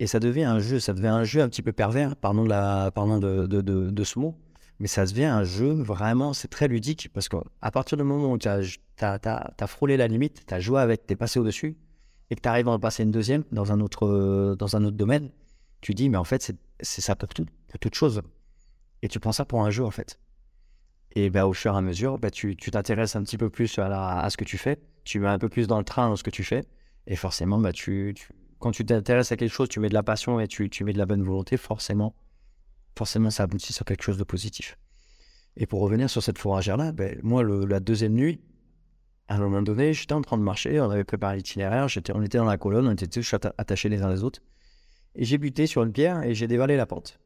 [0.00, 3.46] Et ça devient un jeu, ça devient un jeu un petit peu pervers, pardon de,
[3.46, 4.36] de, ce mot,
[4.80, 8.38] mais ça devient un jeu vraiment, c'est très ludique, parce qu'à partir du moment où
[8.38, 8.60] tu as,
[9.00, 11.76] as, frôlé la limite, tu as joué avec, tu es passé au-dessus,
[12.30, 14.96] et que tu arrives à en passer une deuxième dans un autre, dans un autre
[14.96, 15.30] domaine,
[15.80, 18.22] tu dis, mais en fait, c'est ça pour, tout, pour toute chose.
[19.02, 20.18] Et tu prends ça pour un jeu, en fait.
[21.14, 24.20] Et bah, au fur et à mesure, bah, tu t'intéresses un petit peu plus à,
[24.20, 24.80] à, ce que tu fais.
[25.04, 26.64] Tu mets un peu plus dans le train dans ce que tu fais.
[27.06, 28.14] Et forcément, bah, tu,
[28.58, 30.94] quand tu t'intéresses à quelque chose, tu mets de la passion et tu, tu, mets
[30.94, 32.16] de la bonne volonté, forcément,
[32.96, 34.78] forcément, ça aboutit sur quelque chose de positif.
[35.58, 38.40] Et pour revenir sur cette fourragère-là, ben, moi, la deuxième nuit,
[39.28, 42.38] à un moment donné, j'étais en train de marcher, on avait préparé l'itinéraire, on était
[42.38, 44.40] dans la colonne, on était tous attachés les uns les autres.
[45.14, 47.18] Et j'ai buté sur une pierre et j'ai dévalé la pente.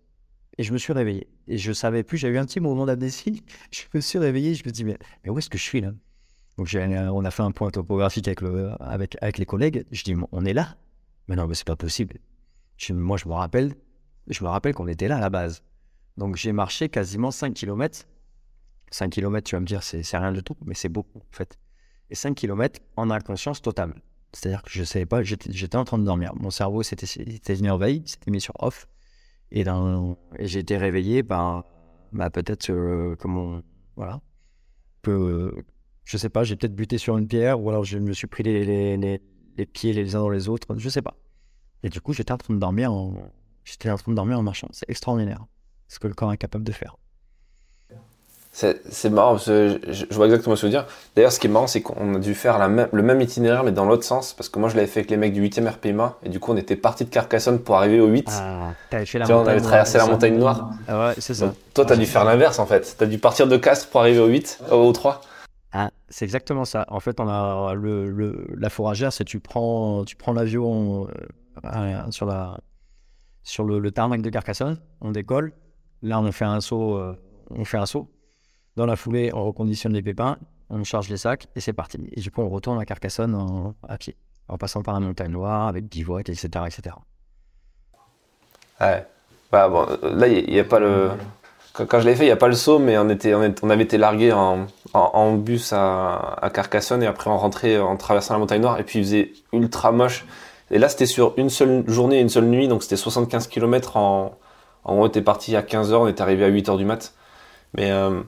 [0.58, 1.28] Et je me suis réveillé.
[1.46, 3.42] Et je savais plus, j'ai eu un petit moment d'amnésie.
[3.70, 5.92] Je me suis réveillé, je me dis, mais, mais où est-ce que je suis là?
[6.56, 9.86] Donc on a fait un point topographique avec, le, avec, avec les collègues.
[9.92, 10.76] Je dis, on est là?
[11.28, 12.18] Mais non, mais c'est pas possible.
[12.90, 13.74] moi, je me rappelle,
[14.26, 15.62] je me rappelle qu'on était là à la base.
[16.16, 18.06] Donc j'ai marché quasiment 5 km.
[18.90, 21.56] 5 km, tu vas me dire, c'est rien du tout, mais c'est beaucoup en fait.
[22.10, 23.94] Et 5 km en inconscience totale.
[24.32, 26.32] C'est-à-dire que je ne savais pas, j'étais en train de dormir.
[26.36, 28.86] Mon cerveau s'était veille, s'était mis sur off.
[29.50, 29.64] Et,
[30.40, 31.64] j'ai été réveillé par,
[32.12, 33.62] bah, peut-être, euh, comment,
[33.96, 34.20] voilà,
[35.02, 35.64] que, euh,
[36.04, 38.42] je sais pas, j'ai peut-être buté sur une pierre ou alors je me suis pris
[38.42, 39.20] les,
[39.72, 41.16] pieds les uns dans les autres, je sais pas.
[41.82, 43.14] Et du coup, j'étais en train de dormir en,
[43.64, 44.68] j'étais en train de dormir en marchant.
[44.72, 45.44] C'est extraordinaire
[45.86, 46.96] ce que le corps est capable de faire.
[48.52, 50.86] C'est marrant, parce que je, vois exactement ce que tu veux dire.
[51.14, 53.62] D'ailleurs, ce qui est marrant, c'est qu'on a dû faire la même, le même itinéraire,
[53.62, 55.68] mais dans l'autre sens, parce que moi, je l'avais fait avec les mecs du 8e
[55.68, 58.28] RPMA, et du coup, on était parti de Carcassonne pour arriver au 8.
[58.30, 60.70] Ah, fait la tu vois, on avait traversé la montagne noire.
[60.88, 61.54] Ah ouais, c'est ça.
[61.72, 62.96] toi, tu as dû faire l'inverse, en fait.
[62.98, 65.20] Tu as dû partir de Castres pour arriver au 8, au 3.
[65.72, 66.84] Ah, c'est exactement ça.
[66.88, 71.06] En fait, on a le, le la fourragère, c'est tu prends, tu prends l'avion
[71.64, 72.58] euh, sur, la,
[73.44, 75.52] sur le, le tarmac de Carcassonne, on décolle.
[76.02, 77.16] Là, on fait un saut, euh,
[77.50, 78.08] on fait un saut
[78.78, 80.38] dans la foulée, on reconditionne les pépins,
[80.70, 81.98] on charge les sacs et c'est parti.
[82.12, 84.16] Et du coup, on retourne à Carcassonne à pied,
[84.48, 86.94] en passant par la montagne noire avec bivouac, etc., etc.
[88.80, 89.04] Ouais.
[89.50, 91.10] Bah, bon, là, il n'y a, pas le.
[91.72, 93.82] Quand, je l'ai fait, il n'y a pas le saut, mais on, était, on, avait
[93.82, 98.60] été largué en, en, bus à, Carcassonne et après on rentrait en traversant la montagne
[98.60, 100.24] noire et puis il faisait ultra moche.
[100.70, 104.38] Et là, c'était sur une seule journée, une seule nuit, donc c'était 75 km en.
[104.84, 107.12] On était parti à 15h, on est arrivé à 8h du mat.
[107.74, 108.22] Mais, euh,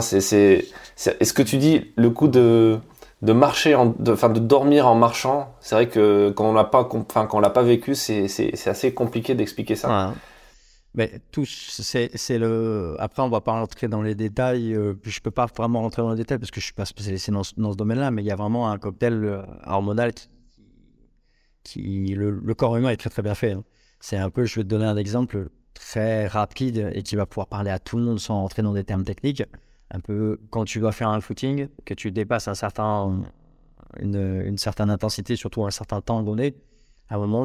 [0.00, 2.78] c'est, c'est, est-ce que tu dis le coup de,
[3.22, 7.34] de marcher, en, de, dormir en marchant, c'est vrai que quand on l'a pas, quand
[7.34, 8.26] on l'a pas vécu, c'est,
[8.66, 10.14] assez compliqué d'expliquer ça.
[10.94, 12.96] Mais tout, c'est, le.
[12.98, 14.74] Après, on va pas rentrer dans les détails.
[14.74, 17.30] Euh, je peux pas vraiment rentrer dans les détails parce que je suis pas spécialisé
[17.30, 18.10] dans, dans ce domaine-là.
[18.10, 20.12] Mais il y a vraiment un cocktail euh, hormonal
[21.62, 23.52] qui, le, corps humain est très très bien fait.
[23.52, 23.64] Hein.
[24.00, 27.46] C'est un peu, je vais te donner un exemple très rapide et qui va pouvoir
[27.46, 29.44] parler à tout le monde sans rentrer dans des termes techniques.
[29.90, 32.48] Un peu quand tu dois faire un footing, que tu dépasses
[33.98, 36.54] une, certaine intensité, surtout un certain temps donné,
[37.08, 37.44] à un moment,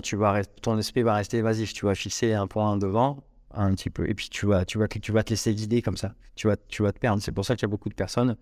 [0.61, 1.73] ton esprit va rester évasif.
[1.73, 4.07] Tu vas fixer un point devant un petit peu.
[4.07, 6.13] Et puis tu vas, te laisser guider comme ça.
[6.35, 7.21] Tu vas, te perdre.
[7.21, 8.37] C'est pour ça qu'il y a beaucoup de personnes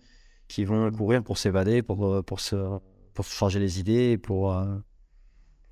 [0.49, 2.79] qui vont courir pour s'évader, pour, euh, se,
[3.21, 4.75] changer les idées, pour, euh,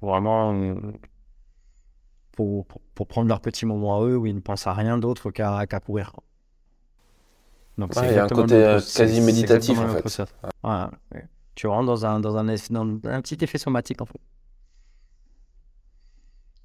[0.01, 0.53] vraiment
[2.31, 2.65] pour,
[2.95, 5.65] pour, prendre leur petit moment à eux où ils ne pensent à rien d'autre qu'à
[5.81, 6.13] courir.
[7.81, 10.23] Donc il y a un côté euh, quasi méditatif en fait.
[11.53, 14.19] Tu rentres dans un, dans, un, dans un petit effet somatique en fait.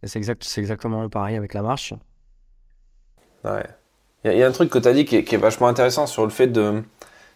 [0.02, 1.94] Et c'est exact, exactement pareil avec la marche.
[4.24, 6.31] Il y, a un truc que tu as dit qui est, vachement intéressant sur le
[6.31, 6.83] fait de.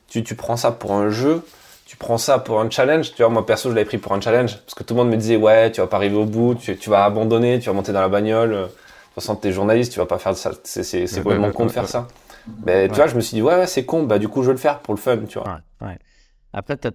[0.08, 1.42] Tu, tu, prends ça pour un jeu,
[1.86, 3.12] tu prends ça pour un challenge.
[3.14, 5.10] Tu vois, moi perso, je l'avais pris pour un challenge parce que tout le monde
[5.10, 7.74] me disait Ouais, tu vas pas arriver au bout, tu, tu vas abandonner, tu vas
[7.74, 8.50] monter dans la bagnole.
[8.50, 10.52] De toute façon, t'es journaliste, tu vas pas faire ça.
[10.64, 12.08] C'est complètement con de faire ça?
[12.64, 14.54] Mais tu vois, je me suis dit Ouais, c'est con, bah du coup, je vais
[14.54, 15.60] le faire pour le fun, tu vois.
[15.80, 15.98] Ouais,
[16.52, 16.88] Après, tu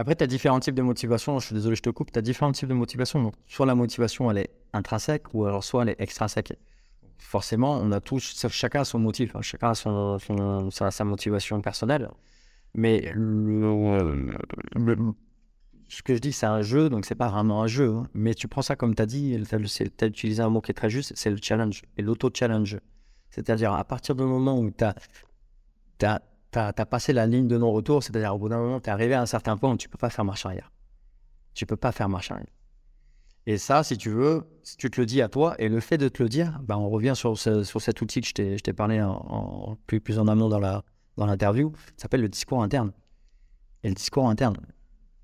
[0.00, 1.40] après, tu as différents types de motivation.
[1.40, 2.12] Je suis désolé, je te coupe.
[2.12, 3.20] Tu as différents types de motivation.
[3.20, 6.52] Donc, soit la motivation, elle est intrinsèque, ou alors soit elle est extrinsèque
[7.18, 10.18] forcément, on a tous, chacun a son motif, hein, chacun a son,
[10.70, 12.08] sa, motivation personnelle.
[12.74, 13.12] Mais
[15.88, 17.94] ce que je dis, c'est un jeu, donc c'est pas vraiment un jeu.
[17.94, 18.06] Hein.
[18.14, 20.74] Mais tu prends ça comme tu as dit, tu as utilisé un mot qui est
[20.74, 22.78] très juste, c'est le challenge et l'auto-challenge.
[23.38, 24.94] C'est-à-dire, à partir du moment où tu as,
[26.02, 26.20] as,
[26.54, 29.22] as, passé la ligne de non-retour, c'est-à-dire au bout d'un moment, tu es arrivé à
[29.22, 30.72] un certain point où tu peux pas faire marche arrière.
[31.54, 32.46] Tu peux pas faire marche arrière.
[33.46, 35.98] Et ça, si tu veux, si tu te le dis à toi, et le fait
[35.98, 39.02] de te le dire, ben on revient sur, cet outil que je t'ai parlé
[39.86, 40.82] plus en amont dans
[41.16, 42.92] l'interview, dans ça s'appelle le discours interne.
[43.84, 44.56] Et le discours interne.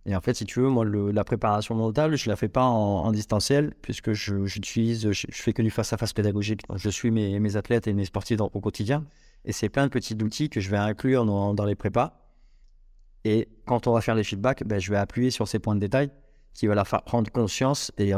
[0.06, 2.64] Et en fait, si tu veux, moi, la préparation mentale, je ne la fais pas
[2.64, 6.62] en, distanciel, puisque j'utilise, je, je, fais que du face-à-face pédagogique.
[6.74, 9.06] Je suis mes, athlètes et mes sportifs au quotidien.
[9.46, 12.20] Et c'est plein de petits outils que je vais inclure dans, les prépas.
[13.24, 15.80] Et quand on va faire les feedbacks, ben, je vais appuyer sur ces points de
[15.80, 16.10] détail
[16.52, 17.90] qui va la faire prendre conscience.
[17.96, 18.12] Et,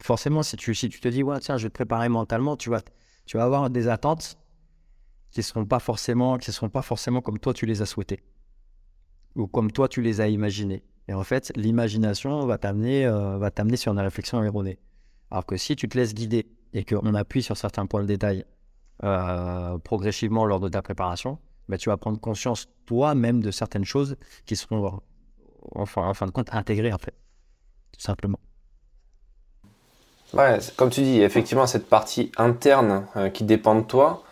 [0.00, 2.70] forcément, si tu, si tu te dis, ouais, tiens, je vais te préparer mentalement, tu
[2.70, 2.80] vas,
[3.26, 4.38] tu vas avoir des attentes
[5.30, 5.66] qui ne seront,
[6.40, 8.22] seront pas forcément comme toi tu les as souhaitées
[9.36, 10.82] ou comme toi tu les as imaginées.
[11.08, 14.78] Et en fait, l'imagination va t'amener euh, va t'amener sur une réflexion erronée.
[15.30, 18.44] Alors que si tu te laisses guider et qu'on appuie sur certains points de détail
[19.04, 24.16] euh, progressivement lors de ta préparation, bah, tu vas prendre conscience toi-même de certaines choses
[24.46, 25.00] qui seront
[25.74, 27.14] en fin de compte, intégrer, en fait,
[27.92, 28.38] tout simplement.
[30.32, 34.22] Ouais, comme tu dis, effectivement, cette partie interne euh, qui dépend de toi.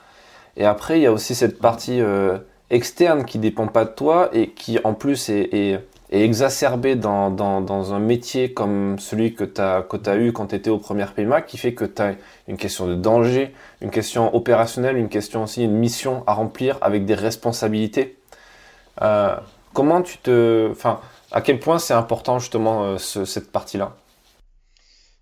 [0.57, 2.01] Et après, il y a aussi cette partie
[2.75, 7.99] externe qui dépend pas de toi et qui, en plus, est, est, exacerbée dans, un
[7.99, 11.57] métier comme celui que tu as, as eu quand tu étais au premier PMA, qui
[11.57, 12.15] fait que tu as
[12.47, 17.05] une question de danger, une question opérationnelle, une question aussi, une mission à remplir avec
[17.05, 18.19] des responsabilités.
[19.03, 19.37] Euh,
[19.73, 20.69] comment tu te.
[20.71, 21.01] Enfin,
[21.33, 23.97] à quel point c'est important justement euh, cette partie-là?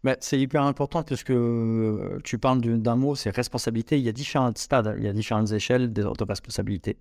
[0.05, 3.99] Bah, c'est hyper important parce que euh, tu parles d'un mot, c'est responsabilité.
[3.99, 6.99] Il y a différents stades, il y a différentes échelles de responsabilité.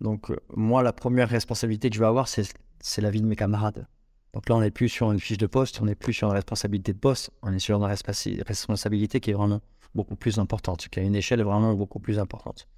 [0.00, 3.36] Donc, euh, moi, la première responsabilité que je vais avoir, c'est la vie de mes
[3.36, 3.86] camarades.
[4.34, 6.34] Donc là, on n'est plus sur une fiche de poste, on n'est plus sur une
[6.34, 9.60] responsabilité de poste, on est sur une responsabilité qui est vraiment
[9.94, 12.68] beaucoup plus importante, qui a une échelle vraiment beaucoup plus importante.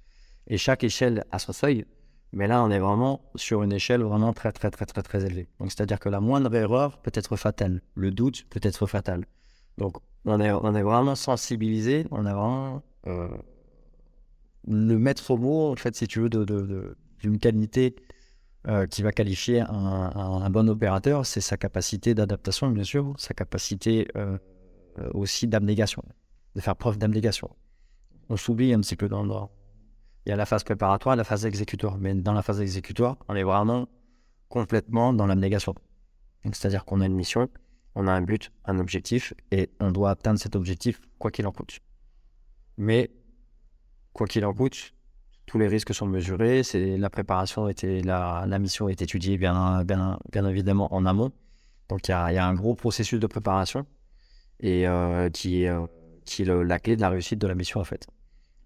[0.47, 1.85] Et chaque échelle a son seuil.
[2.33, 5.49] Mais là, on est vraiment sur une échelle vraiment très, très, très, très, très élevée.
[5.59, 7.81] Donc, c'est-à-dire que la moindre erreur peut être fatale.
[7.95, 9.25] Le doute peut être fatal.
[9.77, 12.07] Donc, on est, on est vraiment sensibilisé.
[12.09, 13.27] On a vraiment euh,
[14.65, 16.95] le maître mot, en fait, si tu veux, de,
[17.39, 17.95] qualité
[18.67, 24.07] euh, qui va qualifier un, bon opérateur, c'est sa capacité d'adaptation, bien sûr, sa capacité
[24.15, 24.37] euh,
[25.13, 26.03] aussi d'abnégation,
[26.55, 27.49] de faire preuve d'abnégation.
[28.29, 29.51] On s'oublie un petit peu dans, dans
[30.25, 31.97] il y a la phase préparatoire la phase exécutoire.
[31.97, 33.87] Mais dans la phase exécutoire, on est vraiment
[34.49, 35.73] complètement dans l'abnégation.
[36.43, 37.49] C'est-à-dire qu'on a une mission
[37.95, 41.51] on a un but, un objectif, et on doit atteindre cet objectif quoi qu'il en
[41.51, 41.79] coûte.
[42.77, 43.11] Mais
[44.13, 44.93] quoi qu'il en coûte,
[45.45, 46.63] tous les risques sont mesurés.
[46.63, 51.31] C'est la préparation était la, la mission est étudiée bien, bien, bien évidemment en amont.
[51.89, 53.85] Donc il y a, y a, un gros processus de préparation
[54.61, 55.85] et euh, qui est, euh,
[56.25, 58.07] qui est la clé de la réussite de la mission en fait.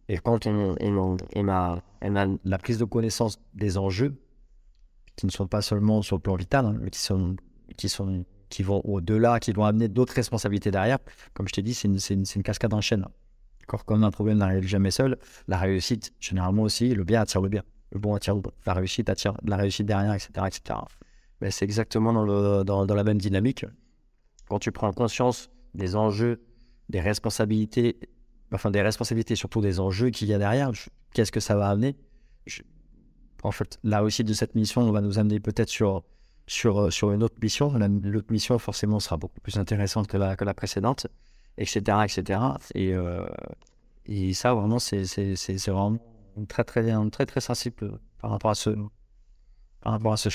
[0.07, 4.15] Et quand on, on a la prise de connaissance des enjeux
[5.15, 7.35] qui ne sont pas seulement sur le plan vital, hein, mais qui sont
[7.77, 10.99] qui sont qui vont au-delà, qui vont amener d'autres responsabilités derrière.
[11.33, 13.05] Comme je t'ai dit, c'est une, une, une, cascade en chaîne.
[13.67, 17.49] Encore comme un problème n'arrive jamais seul, la réussite, généralement aussi, le bien attire le
[17.49, 17.63] bien.
[17.91, 18.51] Le bon attire le bon.
[18.65, 20.29] La réussite attire la réussite derrière, etc.
[20.45, 20.79] etc.
[21.41, 22.13] Mais c'est exactement
[22.63, 23.65] dans, la même dynamique.
[24.47, 26.41] Quand tu prends conscience des enjeux,
[26.89, 27.97] des responsabilités,
[28.51, 30.71] enfin des responsabilités, surtout des enjeux qu'il y a derrière,
[31.13, 31.97] qu'est-ce que ça va amener?
[33.41, 36.03] En fait, la réussite de cette mission va nous amener peut-être sur
[37.11, 37.73] une autre mission.
[38.03, 41.07] L'autre mission, forcément, sera beaucoup plus intéressante que la précédente,
[41.57, 41.97] etc.
[42.03, 42.39] etc.
[42.73, 43.25] Et, euh,
[44.05, 45.03] et ça, vraiment, c'est
[45.67, 45.97] vraiment
[46.47, 48.69] très, très, très, très sensible par rapport à ce,
[49.81, 50.29] par rapport à ce.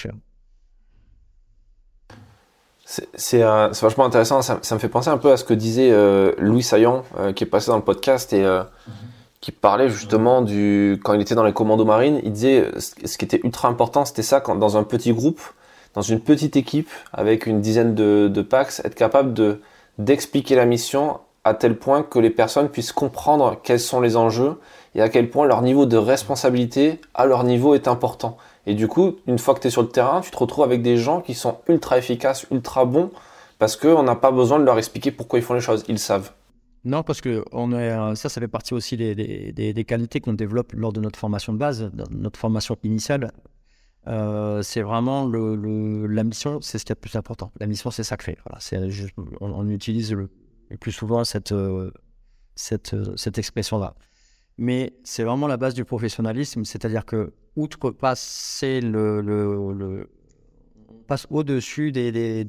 [3.14, 4.42] C'est euh, vachement intéressant.
[4.42, 7.44] Ça, me fait penser un peu à ce que disait euh, Louis Saillant, euh, qui
[7.44, 8.44] est passé dans le podcast et
[9.40, 11.00] qui parlait justement du.
[11.04, 14.22] Quand il était dans les commandos marines, il disait ce qui était ultra important, c'était
[14.22, 15.40] ça, quand, dans un petit groupe,
[15.94, 19.60] dans une petite équipe avec une dizaine de, de packs, être capable de
[20.04, 24.58] d'expliquer la mission à tel point que les personnes puissent comprendre quels sont les enjeux
[24.94, 28.36] et à quel point leur niveau de responsabilité à leur niveau est important.
[28.66, 30.82] Et du coup, une fois que tu es sur le terrain, tu te retrouves avec
[30.82, 33.10] des gens qui sont ultra efficaces, ultra bons,
[33.58, 36.32] parce qu'on n'a pas besoin de leur expliquer pourquoi ils font les choses, ils savent.
[36.84, 40.32] Non, parce que on est, ça, ça fait partie aussi des, des, des qualités qu'on
[40.32, 43.32] développe lors de notre formation de base, notre formation initiale.
[44.06, 47.52] Euh, c'est vraiment la mission, c'est ce qui est le plus important.
[47.60, 48.38] La mission, c'est sacré.
[48.46, 50.30] Voilà, juste, on, utilise le,
[50.78, 51.90] plus souvent cette, euh,
[52.72, 53.94] euh, cette expression-là.
[54.56, 59.94] Mais c'est vraiment la base du professionnalisme, c'est-à-dire que outre passer on
[61.06, 62.44] passe au-dessus des,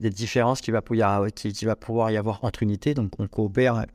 [0.00, 2.94] différences qui va, pouvoir, qui, qui va pouvoir y avoir entre unités.
[2.94, 3.86] Donc on coopère,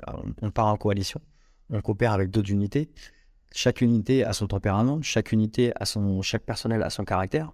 [0.42, 1.22] on part en coalition,
[1.70, 2.90] on coopère avec d'autres unités.
[3.56, 7.52] Chaque unité a son tempérament, chaque unité a son, chaque personnel a son caractère.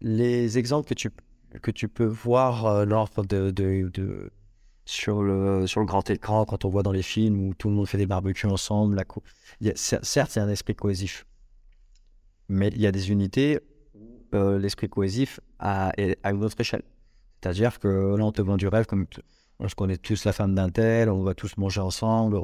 [0.00, 1.10] Les exemples que tu,
[1.60, 4.32] que tu peux voir euh, lors de, de,
[4.86, 7.74] sur, le, sur le grand écran, quand on voit dans les films où tout le
[7.74, 9.22] monde fait des barbecues ensemble, la co...
[9.60, 11.26] il y a, certes, a un esprit cohésif.
[12.48, 13.60] Mais il y a des unités,
[14.34, 16.82] euh, l'esprit cohésif à, à une autre échelle.
[17.42, 19.04] C'est-à-dire que là, on te vend du rêve, comme
[19.58, 22.36] on se connaît tous la femme d'un tel, on va tous manger ensemble,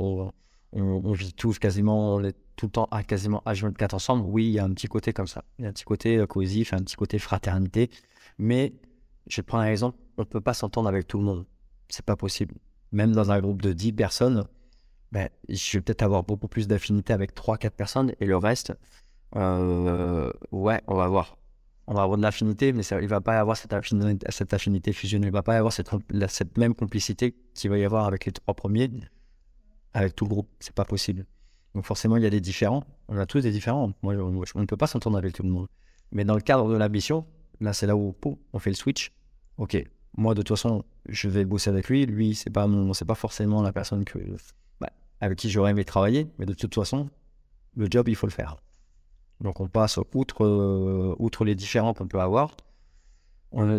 [0.73, 4.25] on, vit tous quasiment, on est tout le temps à quasiment H24 ensemble.
[4.27, 5.45] Oui, il y a un petit côté comme ça.
[5.59, 7.91] Il y a un petit côté euh, cohésif, un petit côté fraternité.
[8.39, 8.73] Mais
[9.27, 11.47] je prendre un exemple, on ne peut pas s'entendre avec tout le monde.
[11.89, 12.55] C'est pas possible.
[12.91, 14.45] Même dans un groupe de 10 personnes,
[15.13, 18.73] ben, je vais peut-être avoir beaucoup plus d'affinité avec 3-4 personnes et le reste,
[19.37, 21.37] euh, ouais, on va voir.
[21.87, 24.55] On va avoir de l'affinité, mais il ne va pas y avoir cette affinité, cette
[24.55, 25.29] affinité fusionnelle.
[25.29, 25.91] Il ne va pas y avoir cette,
[26.29, 28.89] cette même complicité qu'il va y avoir avec les trois premiers
[29.95, 30.49] avec tout le groupe.
[30.61, 31.27] C'est pas possible.
[31.75, 32.85] Donc forcément, il y a des différents.
[33.09, 33.93] On a tous des différents.
[34.03, 35.69] On, ne peut pas s'entendre avec tout le monde.
[36.11, 37.25] Mais dans le cadre de la mission,
[37.61, 38.15] là, c'est là où
[38.53, 39.13] on fait le switch.
[39.59, 39.83] Ok,
[40.17, 42.07] moi, de toute façon, je vais bosser avec lui.
[42.07, 44.19] Lui, c'est pas c'est pas forcément la personne que,
[44.81, 46.29] bah, avec qui j'aurais aimé travailler.
[46.39, 47.09] Mais de toute façon,
[47.77, 48.57] le job, il faut le faire.
[49.41, 52.57] Donc on passe outre, euh, outre les différents qu'on peut avoir.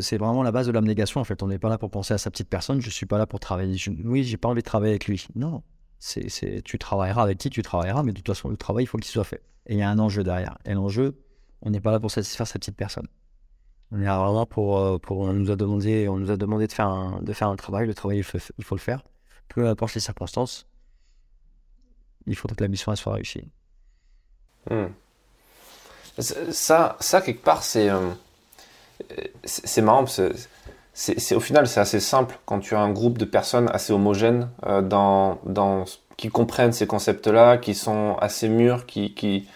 [0.02, 1.20] C'est vraiment la base de l'abnégation.
[1.20, 2.80] En fait, on n'est pas là pour penser à sa petite personne.
[2.80, 3.76] Je suis pas là pour travailler.
[3.76, 5.26] Je, oui, j'ai pas envie de travailler avec lui.
[5.36, 5.64] Non,
[6.06, 8.98] c'est, tu travailleras avec qui tu travailleras, mais de toute façon, le travail, il faut
[8.98, 9.42] qu'il soit fait.
[9.68, 10.58] Et il y a un enjeu derrière.
[10.66, 11.18] Et l'enjeu,
[11.62, 13.08] on n'est pas là pour satisfaire sa petite personne.
[13.92, 16.74] On est là pour, euh, pour on nous a demandé, on nous a demandé de
[16.74, 17.88] faire un, de faire un travail.
[17.88, 19.02] Le travail, il faut, il faut le faire.
[19.48, 20.68] Peu importe les circonstances,
[22.28, 23.50] il faut que la mission soit réussie.
[24.70, 24.88] Hmm.
[26.20, 28.12] Ça, ça quelque part, c'est, euh,
[29.46, 30.34] c'est marrant parce que
[30.94, 34.50] c'est au final c'est assez simple quand tu as un groupe de personnes assez homogènes
[34.68, 35.86] euh, dans, dans
[36.18, 39.48] qui comprennent ces concepts-là, qui sont assez mûrs, qui qui,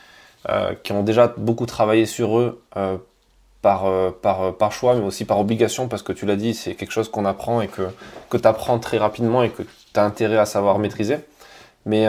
[0.49, 2.97] euh, qui ont déjà beaucoup travaillé sur eux euh,
[3.61, 3.85] par,
[4.21, 7.09] par, par choix, mais aussi par obligation, parce que tu l'as dit, c'est quelque chose
[7.09, 7.81] qu'on apprend et que,
[8.29, 11.17] que tu apprends très rapidement et que tu as intérêt à savoir maîtriser.
[11.85, 12.07] Mais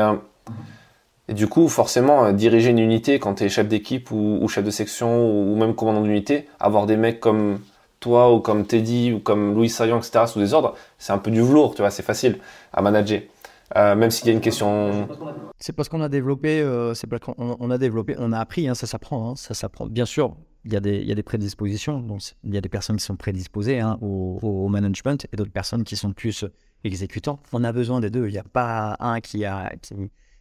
[1.29, 5.27] du coup, forcément, diriger une unité quand tu es chef d'équipe ou, chef de section
[5.27, 7.59] ou même commandant d'unité, avoir des mecs comme
[8.01, 11.31] toi ou comme Teddy ou comme Louis Saillant, etc., sous des ordres, c'est un peu
[11.31, 12.39] du velours, tu vois, c'est facile
[12.73, 13.23] à manager.
[13.77, 15.09] Euh, même s'il y a une question.
[15.59, 16.95] C'est parce qu'on a développé, euh,
[17.37, 19.87] on a développé, on a appris, hein, ça s'apprend, hein, ça s'apprend.
[19.87, 22.01] Bien sûr, il y, a des, y a des prédispositions.
[22.01, 25.53] Donc, il y a des personnes qui sont prédisposées hein, au, au, management et d'autres
[25.53, 26.47] personnes qui sont plus
[26.83, 27.41] exécutants.
[27.53, 28.27] On a besoin des deux.
[28.27, 29.95] Il n'y a pas un qui, a, qui,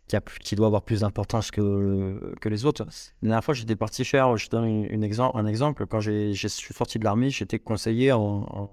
[0.07, 2.85] qui, doit avoir plus d'importance que, que les autres.
[3.21, 5.85] La dernière fois, j'étais parti faire, je donne une, exemple, un exemple.
[5.85, 8.69] Quand je suis sorti de l'armée, j'étais conseiller en,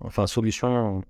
[0.00, 1.02] enfin, solution.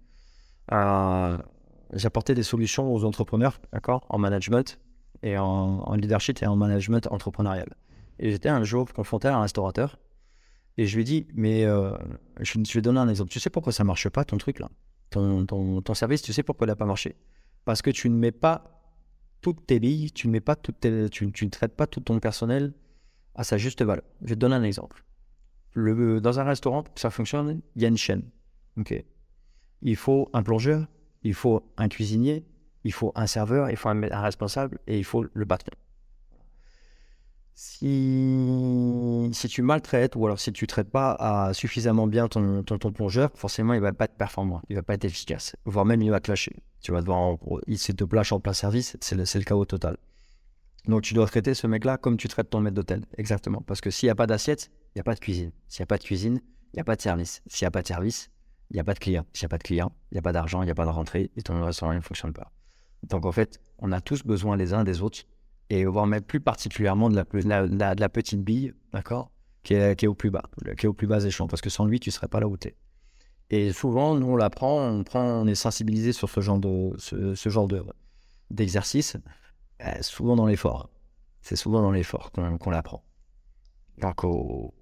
[1.92, 4.78] J'apportais des solutions aux entrepreneurs, d'accord, en management
[5.22, 7.68] et en, en leadership et en management entrepreneurial.
[8.20, 9.98] Et j'étais un jour confronté à un restaurateur.
[10.76, 11.96] Et je lui dit, mais euh,
[12.38, 13.30] je, vais donner un exemple.
[13.30, 14.70] Tu sais pourquoi ça marche pas ton truc là?
[15.10, 17.16] Ton, ton, ton, service, tu sais pourquoi il n'a pas marché?
[17.64, 18.79] Parce que tu ne mets pas
[19.40, 22.00] toutes tes billes, tu ne, mets pas toutes tes, tu, tu, ne traites pas tout
[22.00, 22.72] ton personnel
[23.34, 24.04] à sa juste valeur.
[24.22, 25.04] Je te donner un exemple.
[25.72, 28.22] Le, dans un restaurant, ça fonctionne, il y a une chaîne.
[28.76, 29.04] ok
[29.82, 30.86] il faut un plongeur,
[31.22, 32.44] il faut un cuisinier,
[32.84, 35.72] il faut un serveur, il faut un, responsable et il faut le patron.
[37.52, 42.92] Si, si tu maltraites ou alors si tu ne traites pas suffisamment bien ton, ton,
[42.92, 46.10] plongeur, forcément il va pas être performant, il va pas être efficace, voire même il
[46.10, 46.56] va clasher.
[46.80, 49.96] Tu vas devoir, il se te plage en plein service, c'est le, le, chaos total.
[50.86, 53.62] Donc tu dois traiter ce mec-là comme tu traites ton maître d'hôtel, exactement.
[53.66, 55.52] Parce que s'il n'y a pas d'assiette, il n'y a pas de cuisine.
[55.68, 56.40] S'il n'y a pas de cuisine,
[56.72, 57.42] il n'y a pas de service.
[57.46, 58.30] S'il n'y a pas de service,
[58.70, 59.26] il n'y a pas de client.
[59.32, 60.86] S'il n'y a pas de client, il n'y a pas d'argent, il n'y a pas
[60.86, 62.50] de rentrée et ton restaurant ne fonctionne pas.
[63.02, 65.24] Donc en fait, on a tous besoin les uns des autres
[65.68, 69.30] et voire même plus particulièrement de la, de la, petite bille, d'accord,
[69.62, 70.42] qui est, qui est, au plus bas,
[70.76, 72.48] qui est au plus bas échelon, parce que sans lui, tu ne serais pas là
[72.48, 72.76] où tu es.
[73.50, 77.48] Et souvent, nous, on l'apprend, on, prend, on est sensibilisé sur ce genre de, ce,
[77.48, 77.84] genre de,
[78.50, 79.16] d'exercice,
[79.84, 80.88] euh, souvent dans l'effort.
[81.42, 83.02] C'est souvent dans l'effort qu'on, l'apprend.
[83.98, 84.72] Donc, on,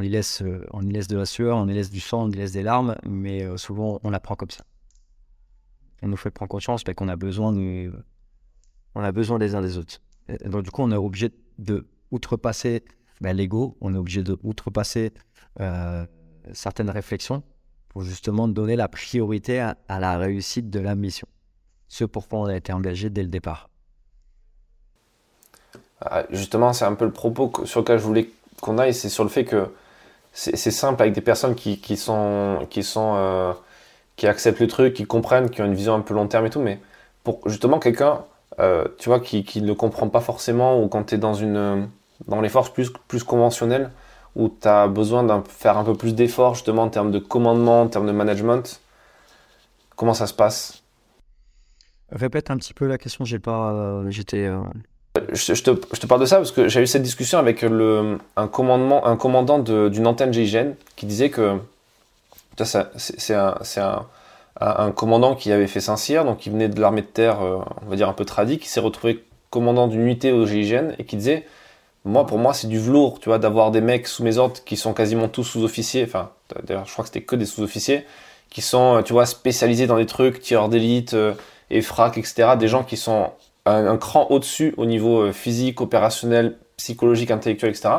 [0.00, 0.42] y laisse,
[0.72, 2.62] on y laisse de la sueur, on y laisse du sang, on y laisse des
[2.62, 4.64] larmes, mais euh, souvent, on l'apprend comme ça.
[6.02, 7.92] On nous fait prendre conscience qu'on a besoin de,
[8.94, 10.00] on a besoin des uns des autres
[10.44, 12.84] donc, du coup, on est obligé de outrepasser
[13.20, 15.12] ben, l'ego, on est obligé de outrepasser
[15.60, 16.06] euh,
[16.52, 17.42] certaines réflexions
[17.88, 21.26] pour justement donner la priorité à, la réussite de la mission.
[21.88, 23.68] Ce pourquoi on a été engagé dès le départ.
[26.00, 28.30] Ah, justement, c'est un peu le propos sur lequel je voulais
[28.60, 29.68] qu'on aille, c'est sur le fait que
[30.32, 33.52] c'est simple avec des personnes qui, qui sont, qui euh,
[34.16, 36.50] qui acceptent le truc, qui comprennent, qui ont une vision un peu long terme et
[36.50, 36.78] tout, mais
[37.24, 38.24] pour justement quelqu'un
[38.60, 41.88] euh, tu vois, qui, ne le comprend pas forcément, ou quand tu es dans, une,
[42.26, 43.90] dans les forces plus, plus conventionnelles,
[44.36, 47.82] où tu as besoin de faire un peu plus d'efforts justement en termes de commandement,
[47.82, 48.80] en termes de management,
[49.96, 50.82] comment ça se passe?
[52.10, 53.72] Répète un petit peu la question, j'ai pas.
[53.72, 54.46] Euh, j'étais.
[54.46, 54.60] Euh,
[55.32, 58.18] je, te, je, te, parle de ça parce que j'ai eu cette discussion avec le,
[58.36, 61.58] un, commandement, un commandant d'une antenne GIGN qui disait que
[62.64, 64.06] c'est un, un,
[64.60, 67.90] un commandant qui avait fait Saint-Cyr, donc qui venait de l'armée de terre, euh, on
[67.90, 71.16] va dire un peu tradie, qui s'est retrouvé commandant d'une unité au GIGN et qui
[71.16, 71.46] disait
[72.04, 74.76] moi pour moi c'est du velours tu vois d'avoir des mecs sous mes ordres qui
[74.76, 76.30] sont quasiment tous sous-officiers enfin
[76.64, 78.04] d'ailleurs je crois que c'était que des sous-officiers
[78.50, 81.34] qui sont euh, tu vois spécialisés dans des trucs tireurs d'élite euh,
[81.70, 83.30] etc des gens qui sont
[83.66, 87.90] un, cran au-dessus au niveau physique opérationnel psychologique intellectuel etc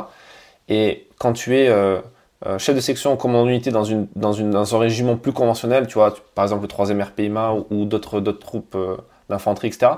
[0.70, 1.70] et quand tu es
[2.46, 5.88] euh, chef de section, commandant d'unité dans, une, dans, une, dans un régiment plus conventionnel,
[5.88, 8.96] tu vois, par exemple le 3e RPMA ou, ou d'autres troupes euh,
[9.28, 9.94] d'infanterie, etc.,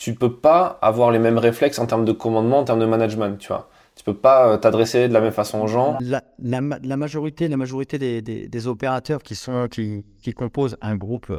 [0.00, 3.36] tu peux pas avoir les mêmes réflexes en termes de commandement, en termes de management,
[3.36, 3.68] tu vois.
[3.94, 5.98] Tu peux pas euh, t'adresser de la même façon aux gens.
[6.00, 6.62] La,
[6.96, 10.02] majorité, la majorité des, opérateurs qui, sont, qui,
[10.34, 11.30] composent un groupe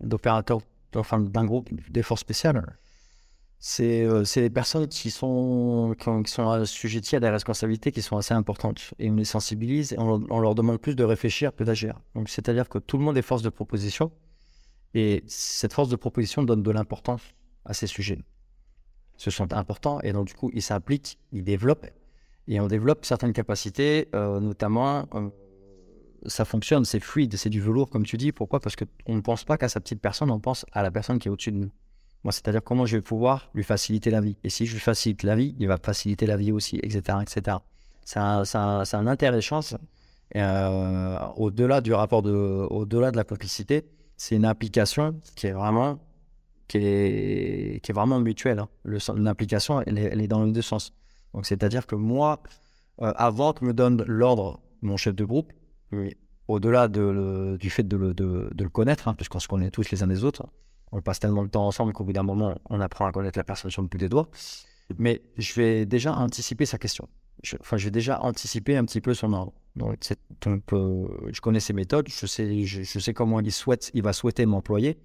[0.00, 0.60] d'opérateurs,
[0.94, 2.64] enfin d'un groupe des forces spéciales,
[3.80, 8.32] euh, c'est les personnes qui sont, qui, sont assujetties à des responsabilités qui sont assez
[8.32, 8.94] importantes.
[8.98, 12.00] Et on les sensibilise et on, leur demande plus de réfléchir que d'agir.
[12.14, 14.10] Donc, c'est-à-dire que tout le monde est force de proposition.
[14.96, 17.20] Et cette force de proposition donne de l'importance
[17.66, 18.18] à ces sujets.
[19.18, 21.86] Ce sont importants et donc, du coup, ils s'impliquent, ils développent.
[22.48, 25.28] Et on développe certaines capacités, euh, notamment, euh,
[26.24, 28.32] ça fonctionne, c'est fluide, c'est du velours, comme tu dis.
[28.32, 28.58] Pourquoi?
[28.58, 31.28] Parce qu'on ne pense pas qu'à sa petite personne, on pense à la personne qui
[31.28, 31.70] est au-dessus de nous
[32.32, 34.36] c'est-à-dire comment je vais pouvoir lui faciliter la vie.
[34.44, 37.18] Et si je lui facilite la vie, il va faciliter la vie aussi, etc.
[37.22, 37.58] etc.
[38.04, 39.76] C'est un, un, un inter-échange.
[40.34, 43.84] Euh, au-delà du rapport de, au-delà de la complicité,
[44.16, 45.98] c'est une application qui est vraiment,
[46.68, 48.60] qui est, vraiment mutuelle.
[48.60, 48.68] Hein.
[49.16, 50.92] l'implication, elle est, dans les deux sens.
[51.34, 52.42] Donc, c'est-à-dire que moi,
[53.02, 55.52] euh, avant que me donne l'ordre mon chef de groupe,
[56.48, 60.24] au-delà de, du fait de le, connaître, hein, puisqu'on se connaît tous les uns des
[60.24, 60.46] autres,
[60.92, 63.44] on passe tellement de temps ensemble qu'au bout d'un moment, on apprend à connaître la
[63.44, 64.28] personne sur le bout des doigts.
[64.98, 67.08] Mais je vais déjà anticiper sa question.
[67.60, 69.52] Enfin, je vais déjà anticiper un petit peu son ordre.
[69.76, 74.98] Donc, euh, je connais ses méthodes, je sais, comment il, souhaite, il va souhaiter m'employer.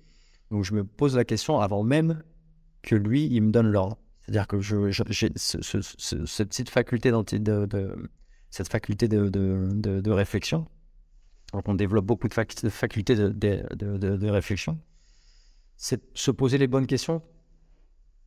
[0.50, 2.24] Donc, je me pose la question avant même
[2.82, 3.98] que lui, il me donne l'ordre.
[4.22, 8.10] C'est-à-dire que j'ai cette petite faculté, de,
[8.50, 10.68] cette faculté de, réflexion.
[11.54, 14.80] Donc on développe beaucoup de, facultés de, réflexion.
[15.76, 17.22] C'est se poser les bonnes questions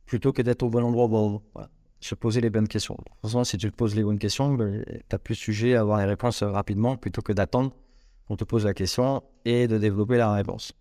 [0.05, 1.07] plutôt que d'être au bon endroit.
[1.07, 1.71] Voilà.
[2.05, 2.95] Se poser les bonnes questions.
[3.17, 5.97] Franchement, si tu te poses les bonnes questions, ben, tu as plus sujet à avoir
[5.97, 7.71] les réponses rapidement plutôt que d'attendre
[8.27, 10.73] qu'on te pose la question et de développer la réponse.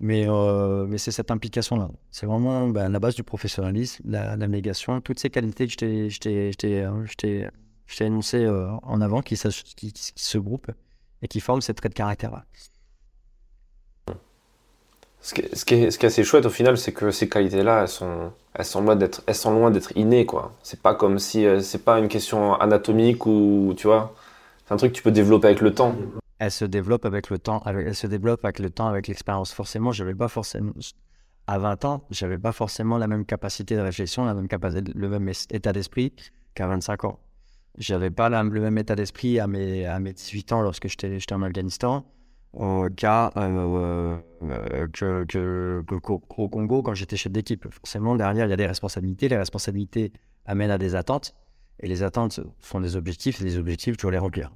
[0.00, 1.90] Mais, euh, mais c'est cette implication-là.
[2.10, 5.72] C'est vraiment ben, la base du professionnalisme, la, négation, toutes ces qualités que
[6.08, 7.50] je t'ai euh,
[8.00, 10.72] énoncées euh, en avant qui, se groupent
[11.20, 12.46] et qui forment cette trait de caractère-là.
[15.20, 18.64] Ce ce qui est assez chouette au final, c'est que ces qualités-là, elles sont, elles
[18.64, 20.52] sont loin d'être, elles innées, quoi.
[20.62, 24.14] C'est pas comme si, c'est pas une question anatomique ou, tu vois,
[24.66, 25.94] c'est un truc que tu peux développer avec le temps
[26.38, 29.52] elle se développe avec le temps, elle se développe avec le temps, avec l'expérience.
[29.52, 30.72] Forcément, j'avais pas forcément,
[31.46, 35.08] à 20 ans, j'avais pas forcément la même capacité de réflexion, la même capacité, le
[35.08, 36.12] même état d'esprit
[36.54, 37.18] qu'à 25 ans.
[37.78, 42.04] J'avais pas le même état d'esprit à mes 18 ans lorsque j'étais en Afghanistan
[42.54, 47.66] euh, qu'à euh, euh, que, que, Congo quand j'étais chef d'équipe.
[47.70, 49.28] Forcément, derrière, il y a des responsabilités.
[49.28, 50.12] Les responsabilités
[50.46, 51.34] amènent à des attentes.
[51.80, 53.40] Et les attentes font des objectifs.
[53.40, 54.52] Et les objectifs, je dois les remplir.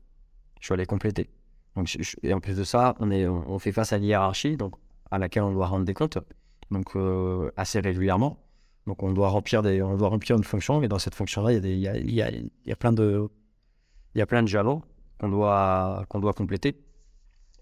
[0.61, 1.29] Je dois les compléter.
[1.77, 4.75] Donc, et en plus de ça, on, est, on fait face à l'hiérarchie donc,
[5.11, 6.19] à laquelle on doit rendre des comptes
[6.71, 8.39] donc, euh, assez régulièrement.
[8.87, 11.79] Donc on doit, remplir des, on doit remplir une fonction, mais dans cette fonction-là, il
[11.79, 13.29] y a plein de
[14.49, 14.83] jalons
[15.21, 16.77] qu'on doit, qu'on doit compléter.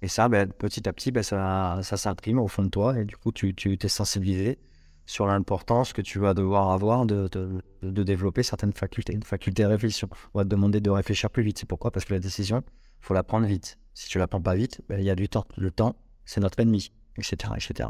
[0.03, 3.17] Et ça, ben, petit à petit, ben, ça, s'imprime au fond de toi et du
[3.17, 4.59] coup, tu, t'es sensibilisé
[5.07, 7.29] sur l'importance que tu vas devoir avoir de,
[7.83, 10.09] développer certaines facultés, une faculté de réflexion.
[10.35, 11.59] On va te demander de réfléchir plus vite.
[11.59, 11.91] C'est pourquoi?
[11.91, 12.63] Parce que la décision,
[13.01, 13.79] il faut la prendre vite.
[13.95, 15.47] Si tu la prends pas vite, ben, il y a du temps.
[15.57, 17.89] Le temps, c'est notre ennemi, etc., etc.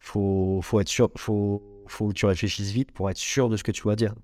[0.00, 3.82] Faut, être sûr, faut, que tu réfléchisses vite pour être sûr de ce que tu
[3.84, 4.14] vas dire.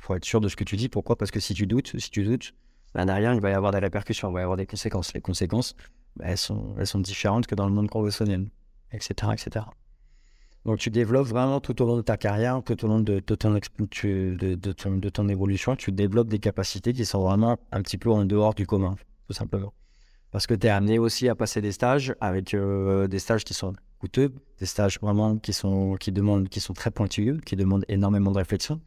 [0.00, 0.88] Faut être sûr de ce que tu dis.
[0.88, 1.16] Pourquoi?
[1.16, 2.52] Parce que si tu doutes, si tu doutes,
[2.94, 5.14] là derrière, il va y avoir des répercussions, il va y avoir des conséquences.
[5.14, 8.48] Les conséquences, ben, elles, sont, elles sont différentes que dans le monde conventionnel,
[8.92, 9.66] etc., etc.
[10.64, 13.18] Donc tu développes vraiment tout au long de ta carrière, tout au long de
[15.10, 18.66] ton évolution, tu développes des capacités qui sont vraiment un petit peu en dehors du
[18.66, 18.94] commun,
[19.26, 19.72] tout simplement
[20.32, 23.54] parce que tu es amené aussi à passer des stages avec euh, des stages qui
[23.54, 27.84] sont coûteux, des stages vraiment qui sont, qui demandent, qui sont très pointilleux, qui demandent
[27.86, 28.80] énormément de réflexion.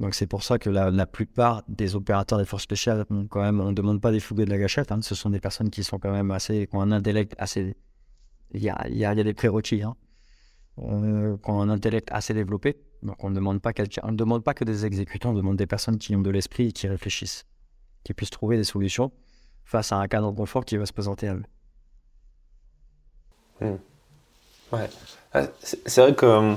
[0.00, 3.60] Donc c'est pour ça que la, la, plupart des opérateurs des forces spéciales, quand même,
[3.60, 4.92] on ne demande pas des fougueux de la gâchette.
[4.92, 5.00] Hein.
[5.02, 7.76] Ce sont des personnes qui sont quand même assez, qui ont un intellect assez,
[8.52, 9.96] il y a, il y a, des prérequis, hein.
[10.78, 12.76] Euh, qui ont un intellect assez développé.
[13.02, 13.72] Donc on ne demande pas
[14.02, 16.68] on ne demande pas que des exécutants, on demande des personnes qui ont de l'esprit
[16.68, 17.46] et qui réfléchissent,
[18.04, 19.12] qui puissent trouver des solutions
[19.64, 21.44] face à un cadre de confort qui va se présenter à eux.
[23.60, 23.76] Hmm.
[24.72, 24.88] Ouais.
[25.32, 26.54] Ah, c'est vrai que euh,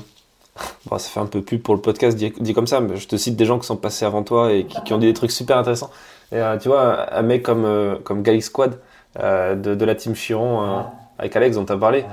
[0.85, 3.15] bon, ça fait un peu plus pour le podcast dit, comme ça, mais je te
[3.15, 5.57] cite des gens qui sont passés avant toi et qui, ont dit des trucs super
[5.57, 5.91] intéressants.
[6.31, 8.79] Et euh, tu vois, un mec comme, euh, comme Galix Squad
[9.17, 10.85] de, de, la team Chiron,
[11.17, 12.05] avec Alex dont tu as parlé,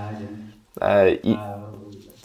[0.83, 1.39] il,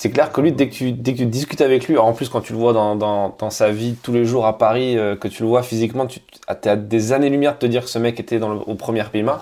[0.03, 2.27] c'est clair que lui, dès que, tu, dès que tu discutes avec lui, en plus
[2.27, 5.15] quand tu le vois dans, dans, dans sa vie tous les jours à Paris, euh,
[5.15, 7.99] que tu le vois physiquement, tu es à des années-lumière de te dire que ce
[7.99, 9.41] mec était dans le, au premier PIMA.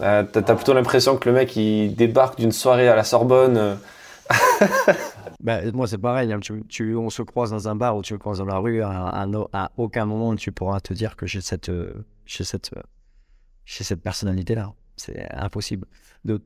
[0.00, 3.78] Euh, tu as, plutôt l'impression que le mec il débarque d'une soirée à la Sorbonne.
[5.40, 5.44] Euh.
[5.44, 6.40] bah, moi c'est pareil, hein.
[6.40, 8.82] tu, tu, on se croise dans un bar ou tu me croises dans la rue,
[8.82, 11.70] à, à, aucun moment tu pourras te dire que j'ai cette,
[12.26, 12.70] j'ai cette,
[13.64, 14.72] j'ai cette personnalité-là.
[14.96, 15.86] C'est impossible.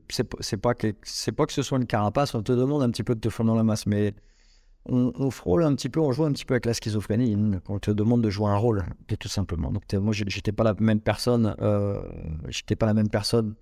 [0.09, 3.19] C'est pas, pas que ce soit une carapace, on te demande un petit peu de
[3.19, 4.13] te fondre dans la masse, mais
[4.85, 7.37] on, frôle un petit peu, on joue un petit peu avec la schizophrénie
[7.69, 8.83] on te demande de jouer un rôle,
[9.19, 9.71] tout simplement.
[9.71, 12.01] Donc moi, j'étais pas la même personne, euh,
[12.49, 13.55] j'étais pas la même personne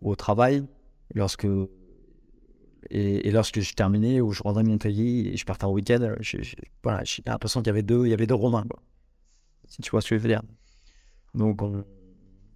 [0.00, 0.64] au travail
[1.14, 1.46] lorsque
[2.88, 6.40] et, lorsque je terminais ou je rentrais mon pays et je partais en week-end, j'ai
[6.82, 8.64] voilà, l'impression qu'il y avait deux, il y avait deux Romains,
[9.68, 10.42] Si tu vois ce que je veux dire.
[11.34, 11.84] Donc on,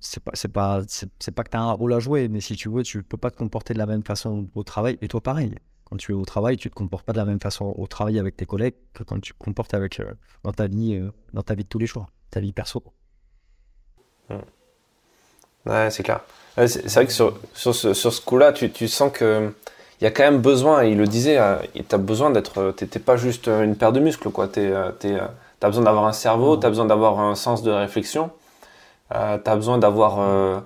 [0.01, 2.57] c'est pas c'est pas c'est pas que tu as un rôle à jouer mais si
[2.57, 4.99] tu veux tu peux pas te comporter de la même façon au travail.
[5.01, 5.55] Et toi pareil.
[5.85, 8.19] Quand tu es au travail tu te comportes pas de la même façon au travail
[8.19, 10.13] avec tes collègues que quand tu te comportes avec euh,
[10.43, 12.83] dans ta vie euh, dans ta vie de tous les jours ta vie perso.
[14.29, 14.39] Hmm.
[15.67, 16.21] ouais c'est clair.
[16.57, 19.53] C'est vrai que sur, sur ce, sur ce coup là tu, tu sens que
[20.01, 22.99] il y a quand même besoin il le disait euh, tu as besoin d'être t'es
[22.99, 24.93] pas juste une paire de muscles quoi tu as
[25.63, 28.31] besoin d'avoir un cerveau tu as besoin d'avoir un sens de réflexion
[29.15, 30.61] euh, tu as besoin d'avoir euh,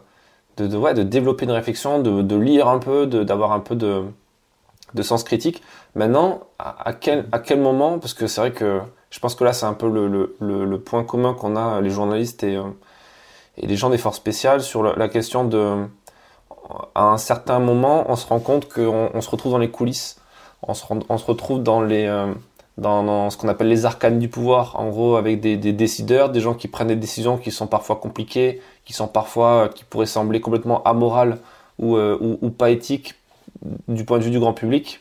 [0.56, 3.74] de, de, ouais, de développer une réflexion, de, de lire un peu, d'avoir un peu
[3.74, 4.04] de,
[4.94, 5.62] de sens critique.
[5.94, 9.52] Maintenant, à, quel, à quel moment, parce que c'est vrai que je pense que là
[9.52, 10.06] c'est un peu le,
[10.38, 12.64] le, le, point commun qu'on a les journalistes et, euh,
[13.56, 15.86] et les gens des forces spéciales sur la, question de
[16.94, 20.20] à un certain moment on se rend compte qu'on on se retrouve dans les coulisses,
[20.62, 22.08] on se, on se retrouve dans les
[22.78, 26.54] dans, ce qu'on appelle les arcanes du pouvoir, en gros avec des, décideurs, des gens
[26.54, 30.82] qui prennent des décisions qui sont parfois compliquées, qui sont parfois, qui pourraient sembler complètement
[30.84, 31.38] amorales
[31.78, 33.14] ou, ou, pas éthiques
[33.88, 35.00] du point de vue du grand public.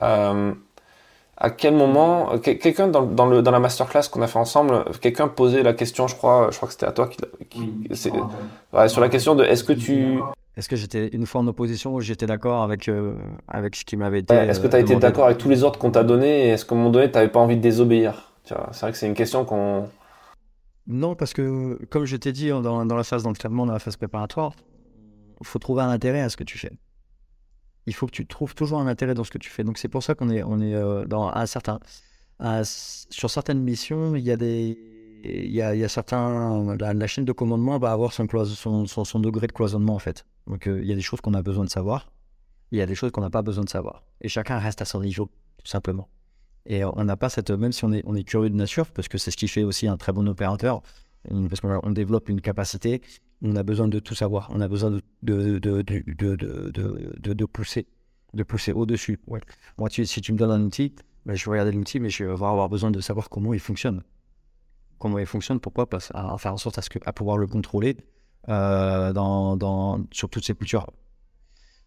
[0.00, 5.28] à quel moment, quelqu'un dans, dans, le, dans la masterclass qu'on a fait ensemble, quelqu'un
[5.28, 7.08] posait la question, je crois, je crois que c'était à toi,
[7.48, 10.20] qui, sur la question de est-ce que tu
[10.58, 13.14] est-ce que j'étais une fois en opposition ou j'étais d'accord avec, euh,
[13.46, 14.34] avec ce qui m'avait été.
[14.34, 16.66] est-ce que tu as été d'accord avec tous les ordres qu'on t'a donnés et est-ce
[16.66, 19.14] qu'à un moment donné, tu n'avais pas envie de désobéir C'est vrai que c'est une
[19.14, 19.88] question qu'on.
[20.88, 23.96] Non, parce que, comme je t'ai dit dans, dans la phase d'entraînement, dans la phase
[23.96, 24.52] préparatoire,
[25.40, 26.72] il faut trouver un intérêt à ce que tu fais.
[27.86, 29.62] Il faut que tu trouves toujours un intérêt dans ce que tu fais.
[29.62, 31.78] Donc, c'est pour ça qu'on est, on est euh, dans un certain.
[32.64, 34.76] sur certaines missions, il y a des
[35.24, 36.76] il y, a, il y a certains.
[36.78, 38.26] La, chaîne de commandement va avoir son,
[38.86, 40.24] son, son, degré de cloisonnement, en fait.
[40.48, 42.10] Donc, euh, il y a des choses qu'on a besoin de savoir.
[42.70, 44.02] Il y a des choses qu'on n'a pas besoin de savoir.
[44.20, 45.26] Et chacun reste à son niveau,
[45.58, 46.08] tout simplement.
[46.66, 47.50] Et on n'a pas cette.
[47.50, 49.62] Même si on est, on est curieux de nature, parce que c'est ce qui fait
[49.62, 50.82] aussi un très bon opérateur,
[51.48, 53.00] parce qu'on développe une capacité,
[53.42, 54.50] on a besoin de tout savoir.
[54.52, 57.86] On a besoin de, de, de, de, de pousser,
[58.34, 59.18] de pousser au-dessus.
[59.26, 59.40] Ouais.
[59.78, 60.94] Moi, si tu me donnes un outil,
[61.24, 64.02] ben, je vais regarder l'outil, mais je vais avoir besoin de savoir comment il fonctionne
[64.98, 65.88] comment il fonctionne, pourquoi?
[65.88, 67.96] Parce à, faire en sorte à, ce que, à pouvoir le contrôler
[68.48, 69.12] euh,
[70.10, 70.86] sur toutes ces cultures.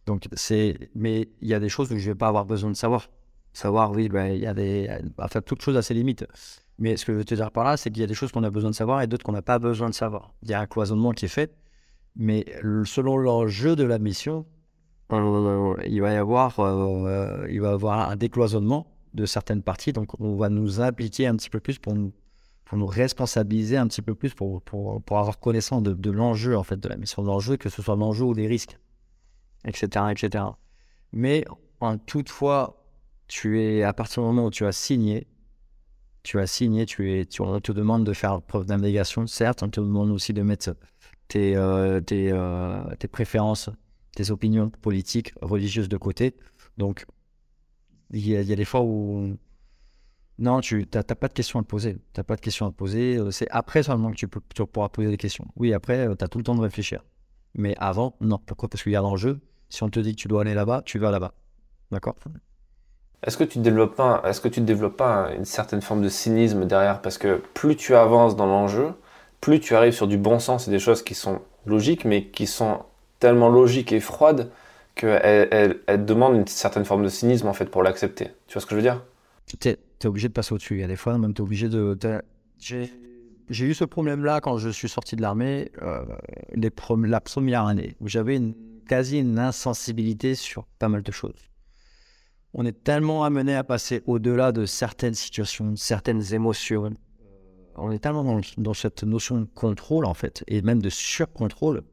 [0.05, 2.69] Donc, c'est, mais il y a des choses où je ne vais pas avoir besoin
[2.69, 3.09] de savoir.
[3.53, 6.25] Savoir, oui, ben, il y a des, enfin, toutes choses à ses limites.
[6.79, 8.31] Mais ce que je veux te dire par là, c'est qu'il y a des choses
[8.31, 10.33] qu'on a besoin de savoir et d'autres qu'on n'a pas besoin de savoir.
[10.41, 11.53] Il y a un cloisonnement qui est fait,
[12.15, 12.45] mais
[12.85, 14.45] selon l'enjeu de la mission,
[15.11, 19.93] euh, il va y avoir, euh, il va y avoir un décloisonnement de certaines parties.
[19.93, 22.13] Donc, on va nous impliquer un petit peu plus pour nous
[22.71, 26.57] pour nous responsabiliser un petit peu plus, pour, pour, pour avoir connaissance de, de l'enjeu,
[26.57, 28.79] en fait, de la mission de l'enjeu, que ce soit l'enjeu ou des risques,
[29.65, 30.45] etc., etc.
[31.11, 31.43] Mais
[32.05, 32.81] toutefois,
[33.27, 35.27] tu es, à partir du moment où tu as signé,
[36.23, 39.69] tu as signé, tu es, tu, on te demande de faire preuve d'abnégation, certes, on
[39.69, 40.73] te demande aussi de mettre
[41.27, 43.69] tes, euh, tes, euh, tes préférences,
[44.15, 46.37] tes opinions politiques, religieuses de côté.
[46.77, 47.05] Donc,
[48.11, 49.35] il y a des fois où
[50.41, 51.99] non, tu n'as pas de questions à te poser.
[52.13, 53.17] Tu pas de questions à te poser.
[53.17, 55.45] Euh, c'est après seulement que tu, peux, tu pourras poser des questions.
[55.55, 57.03] Oui, après, euh, tu as tout le temps de réfléchir.
[57.53, 58.39] Mais avant, non.
[58.43, 58.67] Pourquoi?
[58.67, 59.39] Parce qu'il y a l'enjeu.
[59.69, 61.33] Si on te dit que tu dois aller là-bas, tu vas là-bas.
[61.91, 62.15] D'accord?
[63.23, 66.09] Est-ce que tu ne développes pas, est-ce que tu développes pas une certaine forme de
[66.09, 67.03] cynisme derrière?
[67.03, 68.93] Parce que plus tu avances dans l'enjeu,
[69.41, 72.47] plus tu arrives sur du bon sens et des choses qui sont logiques, mais qui
[72.47, 72.79] sont
[73.19, 74.49] tellement logiques et froides
[74.95, 78.31] qu'elles elles, demandent une certaine forme de cynisme en fait pour l'accepter.
[78.47, 79.03] Tu vois ce que je veux dire?
[80.01, 80.75] Tu es obligé de passer au-dessus.
[80.75, 81.97] Il y a des fois, même tu es obligé de.
[82.57, 86.05] J'ai eu ce problème-là quand je suis sorti de l'armée, euh,
[86.55, 88.39] la première année, où j'avais
[88.87, 91.49] quasi une insensibilité sur pas mal de choses.
[92.53, 96.91] On est tellement amené à passer au-delà de certaines situations, certaines émotions.
[97.75, 101.83] On est tellement dans, dans, cette notion de contrôle, en fait, et même de surcontrôle,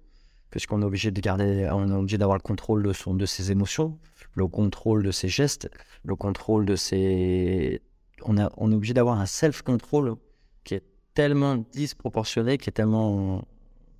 [0.50, 3.52] puisqu'on est obligé de garder, on est obligé d'avoir le contrôle de, son, de ses
[3.52, 3.98] émotions,
[4.34, 5.70] le contrôle de ses gestes,
[6.04, 7.82] le contrôle de ses,
[8.24, 10.16] on, est obligé d'avoir un self-control
[10.64, 13.42] qui est tellement disproportionné, qui est tellement,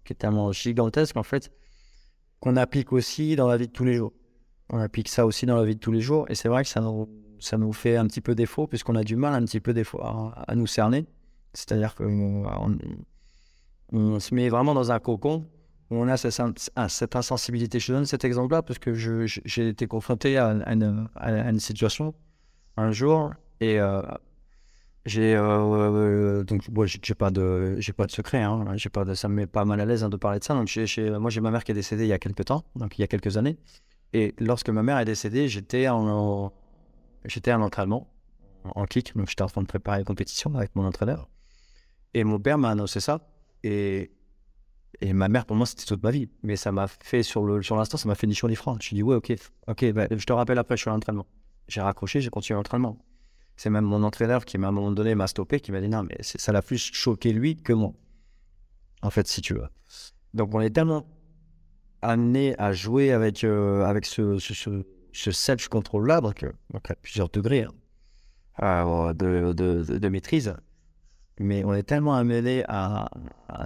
[0.05, 1.51] qui est tellement gigantesque en fait,
[2.41, 4.13] qu'on applique aussi dans la vie de tous les jours.
[4.71, 6.69] On applique ça aussi dans la vie de tous les jours, et c'est vrai que
[6.69, 7.09] ça nous,
[7.41, 9.85] ça nous fait un petit peu défaut, puisqu'on a du mal un petit peu des
[10.01, 11.07] à, nous cerner.
[11.55, 12.45] C'est-à-dire qu'on
[13.93, 15.47] on, se met vraiment dans un cocon
[15.91, 16.41] où on a cette,
[16.89, 17.81] cette insensibilité.
[17.81, 22.15] Je donne cet exemple-là parce que j'ai été confronté à, une, situation
[22.77, 24.03] un jour et euh,
[25.07, 29.15] j'ai euh, euh, donc bon, j'ai pas de j'ai pas de secret hein, j'ai pas
[29.15, 30.71] ça me met pas mal à l'aise hein, de parler de ça donc
[31.21, 33.05] moi j'ai ma mère qui est décédée il y a quelques temps donc il y
[33.05, 33.57] a quelques années
[34.13, 36.53] et lorsque ma mère est décédée j'étais en,
[37.25, 38.09] j'étais en entraînement
[38.65, 41.29] en kick donc j'étais en train de préparer la compétition avec mon entraîneur
[42.15, 43.21] et mon père m'a annoncé ça
[43.65, 44.13] et
[45.01, 46.29] et ma mère, pour moi, c'était toute ma vie.
[46.43, 48.77] Mais ça m'a fait, sur l'instant, sur ça m'a fait ni chaud ni froid.
[48.81, 49.33] Je dit, ouais, ok,
[49.69, 51.27] ok, bah, je te rappelle après, je suis à l'entraînement.
[51.69, 52.99] J'ai raccroché, j'ai continué l'entraînement.
[53.59, 56.05] C'est même mon entraîneur qui, à un moment donné, m'a stoppé, qui m'a dit non,
[56.05, 57.93] mais ça l'a plus choqué lui que moi.
[59.03, 59.67] En fait, si tu veux.
[60.33, 61.05] Donc, on est tellement
[62.01, 64.39] amené à jouer avec, euh, avec ce,
[65.13, 67.67] self-control-là, donc, donc, à plusieurs degrés
[68.61, 70.55] hein, euh, de, maîtrise.
[71.41, 73.09] Mais on est tellement amené à,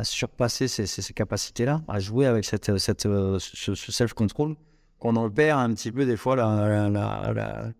[0.04, 4.56] surpasser ces, capacités-là, à jouer avec cette, euh, ce, self-control,
[4.98, 7.72] qu'on en perd un petit peu des fois, la,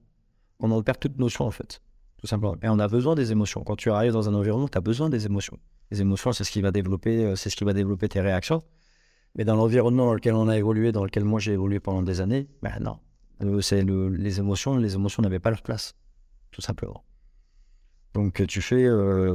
[0.60, 1.80] on en perd toute notion en fait
[2.22, 2.54] tout simplement.
[2.62, 3.64] Et on a besoin des émotions.
[3.64, 5.58] Quand tu arrives dans un environnement, tu as besoin des émotions.
[5.90, 8.62] Les émotions, c'est ce qui va développer, euh, c'est ce qui va développer tes réactions.
[9.34, 12.20] Mais dans l'environnement dans lequel on a évolué, dans lequel moi j'ai évolué pendant des
[12.20, 13.00] années, ben non.
[13.42, 15.96] Euh, c'est le, les émotions, les émotions n'avaient pas leur place,
[16.52, 17.02] tout simplement.
[18.14, 18.86] Donc, tu fais,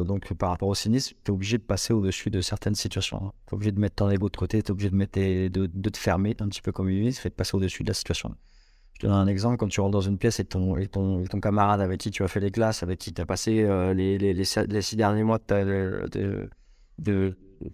[0.06, 3.18] donc par rapport au cynisme, tu es obligé de passer au-dessus de certaines situations.
[3.18, 3.32] Hein.
[3.48, 5.90] Tu es obligé de mettre ton ego de côté, tu es obligé de, mettre de,
[5.90, 8.36] te fermer un petit peu comme il fait de passer au-dessus de la situation.
[8.98, 10.74] Je te donne un exemple, quand tu rentres dans une pièce et ton,
[11.40, 14.44] camarade avec qui tu as fait les classes, avec qui tu as passé les, les,
[14.44, 16.50] six derniers mois de,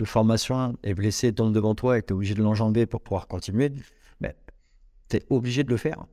[0.03, 3.71] formation est blessé, tombe devant toi et tu es obligé de l'enjamber pour pouvoir continuer,
[4.19, 4.33] ben,
[5.07, 6.07] tu es obligé de le faire.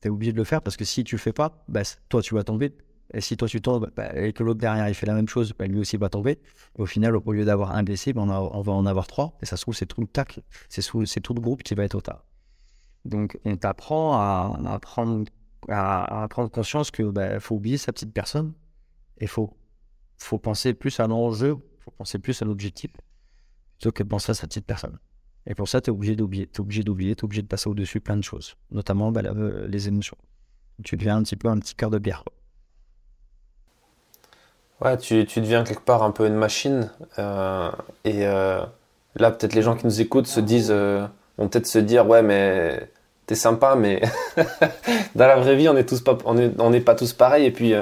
[0.00, 2.22] Tu es obligé de le faire parce que si tu le fais pas, ben, toi
[2.22, 2.74] tu vas tomber.
[3.12, 5.52] Et si toi tu tombes ben, et que l'autre derrière il fait la même chose,
[5.58, 6.38] ben, lui aussi va tomber.
[6.78, 8.24] au final, au lieu d'avoir un blessé, on,
[8.62, 9.36] va en avoir trois.
[9.42, 10.40] Et ça se trouve, c'est tout le tac,
[10.70, 12.24] c'est tout le groupe qui va être au tas.
[13.08, 15.24] Donc on t'apprend à, prendre,
[16.50, 17.02] conscience que
[17.40, 18.52] faut oublier sa petite personne
[19.18, 19.56] et faut,
[20.18, 21.56] faut penser plus à l'enjeu
[21.88, 22.90] faut penser plus à l'objectif
[23.78, 24.98] plutôt que de penser à sa petite personne.
[25.46, 27.68] Et pour ça, tu es obligé d'oublier, tu es obligé d'oublier, tu obligé de passer
[27.68, 30.16] au-dessus plein de choses, notamment bah, euh, les émotions.
[30.84, 32.24] Tu deviens un petit peu un petit cœur de bière.
[34.80, 36.90] Ouais, tu, tu, deviens quelque part un peu une machine.
[37.18, 37.70] Euh,
[38.04, 38.64] et euh,
[39.16, 42.90] là, peut-être les gens qui nous écoutent se disent, vont peut-être se dire, ouais, mais
[43.28, 44.00] t'es sympa, mais
[45.14, 47.44] dans la vraie vie, on n'est tous pas, on est, on pas tous pareils.
[47.44, 47.74] Et puis,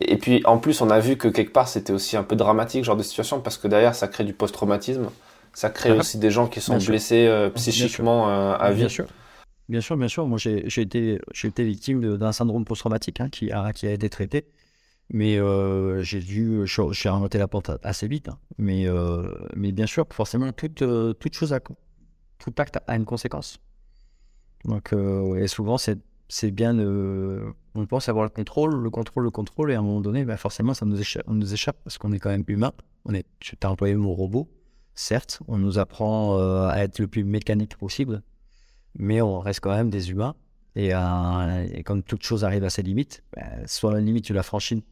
[0.00, 2.84] et puis en plus, on a vu que quelque part, c'était aussi un peu dramatique,
[2.84, 5.10] genre de situation, parce que derrière, ça crée du post-traumatisme.
[5.52, 5.96] Ça crée ah.
[5.96, 8.80] aussi des gens qui sont blessés euh, psychiquement euh, à vie.
[8.80, 9.06] Bien sûr.
[9.68, 10.26] Bien sûr, bien sûr.
[10.26, 14.46] Moi, j'ai été, été victime d'un syndrome post-traumatique hein, qui, a, qui a été traité.
[15.10, 18.28] Mais euh, j'ai dû, j'ai remonté la porte assez vite.
[18.28, 18.38] Hein.
[18.56, 18.86] Mais,
[19.54, 20.82] mais bien sûr, forcément, toute,
[21.18, 23.58] toute chose a, tout acte a une conséquence.
[24.64, 26.78] Donc, et souvent, c'est bien.
[26.78, 30.36] On pense avoir le contrôle, le contrôle, le contrôle, et à un moment donné, bah
[30.36, 32.72] forcément, ça nous échappe, parce qu'on est quand même humain.
[33.04, 34.48] On est, tu as employé mon robot,
[34.94, 38.22] certes, on nous apprend euh, à être le plus mécanique possible,
[38.98, 40.34] mais on reste quand même des humains.
[40.74, 44.32] Et, euh, et quand toute chose arrive à ses limites, bah, soit la limite, tu
[44.32, 44.84] la franchis.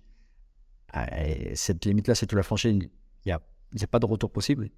[0.92, 1.06] Ah,
[1.54, 2.90] cette limite-là, si tu la franchis, il
[3.26, 4.70] n'y a, a pas de retour possible.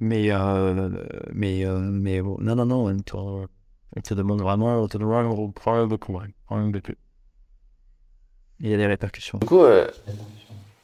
[0.00, 0.90] Mais, euh,
[1.32, 2.96] mais, mais non, non, non,
[3.96, 5.48] on te demande vraiment, on te demande
[5.88, 6.80] de problème de
[8.60, 9.38] Il y a des répercussions.
[9.38, 9.86] Du coup, euh,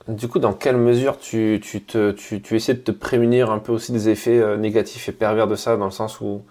[0.09, 3.73] du coup dans quelle mesure tu, tu, tu, tu, essaies de te prémunir un peu
[3.73, 6.43] aussi des effets euh, négatifs et pervers de ça, dans le sens où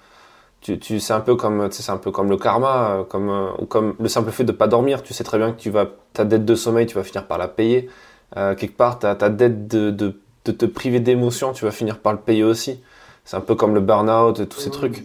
[0.61, 3.95] tu, tu c'est un peu comme un peu comme le karma, euh, comme ou comme
[3.99, 5.01] le simple fait de pas dormir.
[5.01, 7.37] Tu sais très bien que tu vas ta dette de sommeil, tu vas finir par
[7.39, 7.89] la payer.
[8.35, 12.13] quelque part, ta, ta dette de, de, de te priver d'émotions, tu vas finir par
[12.13, 12.81] le payer aussi.
[13.25, 15.03] C'est un peu comme le burn-out, tous ces trucs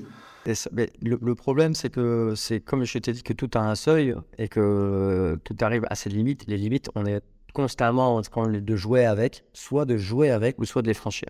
[1.02, 4.48] le, problème, c'est que c'est comme je t'ai dit que tout a un seuil et
[4.48, 6.44] que tout arrive à ses limites.
[6.46, 7.22] Les limites, on est
[7.52, 11.28] constamment en train de jouer avec, soit de jouer avec ou soit de les franchir.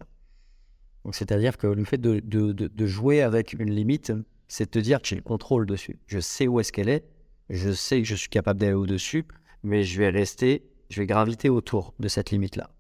[1.05, 4.13] Donc, c'est-à-dire que le fait de, de, de, jouer avec une limite,
[4.49, 6.01] c'est de te dire que j'ai le contrôle dessus.
[6.07, 7.05] Je sais où est-ce qu'elle est,
[7.49, 9.25] je sais que je suis capable d'aller au-dessus,
[9.63, 12.71] mais je vais rester, je vais graviter autour de cette limite-là.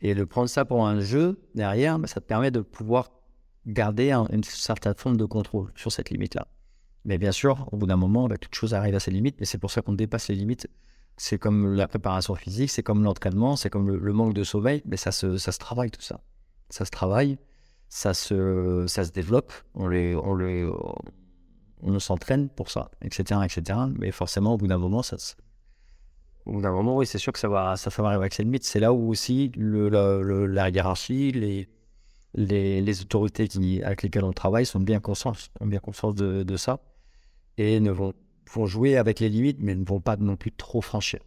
[0.00, 3.10] Et de prendre ça pour un jeu derrière, bah, ça te permet de pouvoir
[3.66, 6.46] garder une certaine forme de contrôle sur cette limite-là.
[7.04, 9.46] Mais bien sûr, au bout d'un moment, bah, toute chose arrive à ses limites, mais
[9.46, 10.68] c'est pour ça qu'on dépasse les limites.
[11.16, 14.96] C'est comme la préparation physique, c'est comme l'entraînement, c'est comme le, manque de sommeil, mais
[14.96, 16.20] ça se, ça se travaille tout ça.
[16.68, 17.38] Ça se travaille,
[17.88, 20.68] ça se, ça se développe, on, les, on, les,
[21.80, 23.78] on s'entraîne pour ça, etc., etc.
[23.98, 25.16] Mais forcément, au bout d'un moment, ça
[26.46, 28.64] au d'un moment, oui, c'est sûr que ça va, ça va arriver avec ses limites.
[28.64, 31.32] C'est là où aussi la hiérarchie,
[32.34, 33.48] les, autorités
[33.84, 35.80] avec lesquelles on travaille sont bien conscientes, bien
[36.14, 36.78] de, ça
[37.58, 38.12] et ne vont,
[38.64, 41.20] jouer avec les limites, mais ne vont pas non plus trop franchir.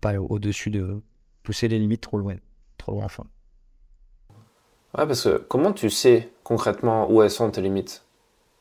[0.00, 1.02] Pas au-dessus de
[1.42, 2.36] pousser les limites trop loin,
[2.76, 3.24] trop loin enfin.
[4.96, 8.02] Ouais, parce que comment tu sais concrètement où elles sont tes limites?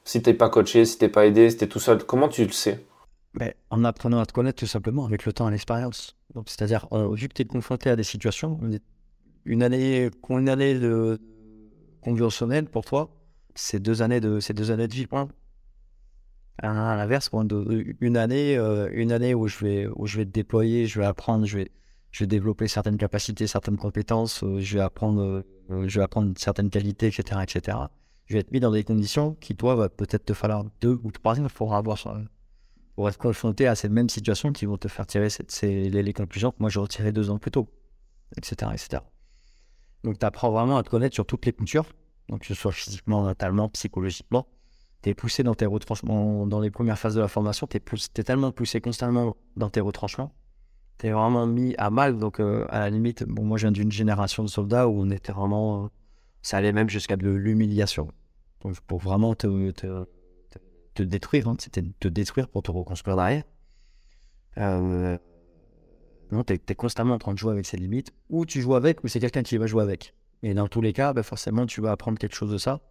[0.03, 2.51] Si t'es pas coaché, si t'es pas aidé, si t'es tout seul, comment tu le
[2.51, 2.85] sais?
[3.35, 6.15] Ben, En apprenant à te connaître tout simplement avec le temps et l'expérience.
[6.45, 8.59] C'est-à-dire, vu que tu es confronté à des situations,
[9.45, 11.19] une année, une année de,
[12.05, 13.09] conventionnel pour toi,
[13.55, 15.07] c'est deux années de, deux années de vie.
[16.61, 17.29] À l'inverse,
[17.99, 21.05] une année, euh, une année où je vais, où je vais te déployer, je vais
[21.05, 21.71] apprendre, je vais,
[22.11, 26.33] je vais développer certaines capacités, certaines compétences, euh, je vais apprendre, euh, je vais apprendre
[26.37, 27.77] certaines qualités, etc., etc.
[28.25, 31.11] Je vais être mis dans des conditions qui, toi, va peut-être te falloir deux ou
[31.11, 31.97] trois ans pour avoir,
[32.95, 36.13] pour être confronté à ces mêmes situations qui vont te faire tirer ces, les, les
[36.13, 37.69] conclusions que moi j'ai retiré deux ans plus tôt,
[38.37, 39.01] etc., etc.
[40.05, 41.85] Donc, tu apprends vraiment à te connaître sur toutes les coutures,
[42.29, 44.47] donc que ce soit physiquement, mentalement, psychologiquement.
[45.01, 48.23] Tu es poussé dans tes retranchements, dans les premières phases de la formation, tu es,
[48.23, 50.31] tellement poussé constamment dans tes retranchements.
[50.99, 52.19] Tu es vraiment mis à mal.
[52.19, 55.09] Donc, euh, à la limite, bon, moi, je viens d'une génération de soldats où on
[55.09, 55.89] était vraiment.
[56.43, 58.07] ça allait même jusqu'à de l'humiliation.
[58.61, 60.05] Donc, pour vraiment te,
[61.03, 63.43] détruire, hein, c'était te détruire pour te reconstruire derrière.
[64.57, 65.17] Euh,
[66.31, 68.11] Non, tu es, constamment en train de jouer avec ses limites.
[68.29, 70.13] Ou tu joues avec, ou c'est quelqu'un qui va jouer avec.
[70.43, 72.81] Et dans tous les cas, bah, forcément, tu vas apprendre quelque chose de ça.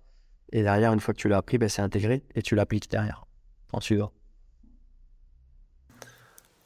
[0.52, 3.26] Et derrière, une fois que tu l'as appris, bah, c'est intégré et tu l'appliques derrière,
[3.72, 4.12] en suivant.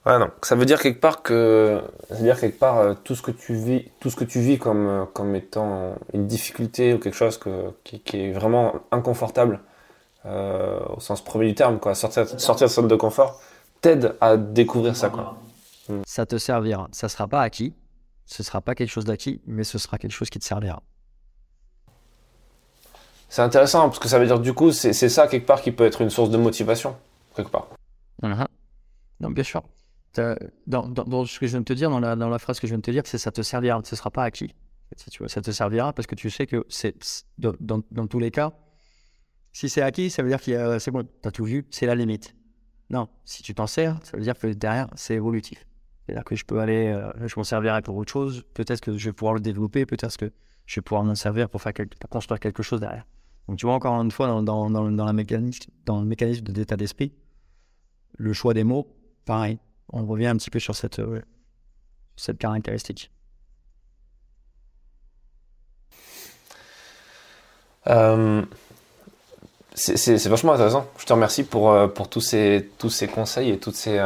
[0.07, 0.30] Ouais, non.
[0.43, 1.82] Ça veut dire quelque part que,
[2.20, 4.89] dire quelque part, euh, tout ce que tu vis, tout ce que tu vis comme,
[4.89, 9.61] euh, comme étant une difficulté ou quelque chose que, qui, est vraiment inconfortable,
[10.26, 11.94] euh, au sens premier du terme, quoi.
[11.94, 13.40] Sortir, sortir de sa zone de confort,
[13.80, 15.36] t'aide à découvrir ça, quoi.
[16.06, 16.88] Ça te servira.
[16.92, 17.74] Ça sera pas acquis.
[18.26, 20.82] Ce sera pas quelque chose d'acquis, mais ce sera quelque chose qui te servira.
[23.30, 25.84] C'est intéressant parce que ça veut dire du coup, c'est ça quelque part qui peut
[25.84, 26.96] être une source de motivation,
[27.34, 27.68] quelque part.
[28.22, 28.46] Uh-huh.
[29.20, 29.62] Non, bien sûr.
[30.66, 32.66] Dans, dans, ce que je viens de te dire, dans la, dans la phrase que
[32.66, 33.80] je viens de te dire, c'est ça te servira.
[33.84, 34.54] Ce sera pas acquis.
[35.10, 36.96] Tu vois, ça te servira parce que tu sais que c'est
[37.38, 38.52] dans, dans, tous les cas,
[39.59, 41.96] si c'est acquis, ça veut dire que c'est bon, tu as tout vu, c'est la
[41.96, 42.36] limite.
[42.90, 45.66] Non, si tu t'en sers, ça veut dire que derrière, c'est évolutif.
[46.06, 48.44] C'est-à-dire que je peux aller, euh, je m'en servirai pour autre chose.
[48.54, 50.30] Peut-être que je vais pouvoir le développer, peut-être que
[50.64, 51.72] je vais pouvoir m'en servir pour faire
[52.09, 53.04] construire quelque chose derrière.
[53.48, 56.76] Donc tu vois encore une fois dans, dans, dans, la mécanisme, dans le mécanisme d'état
[56.76, 57.12] d'esprit,
[58.16, 58.86] le choix des mots,
[59.24, 59.59] pareil.
[59.88, 61.20] On revient un petit peu sur cette, euh,
[62.14, 63.11] cette caractéristique.
[67.88, 68.44] Euh,
[69.78, 70.86] c'est vachement intéressant.
[70.98, 73.98] Je te remercie pour, pour tous, ces, tous ces conseils et toutes ces.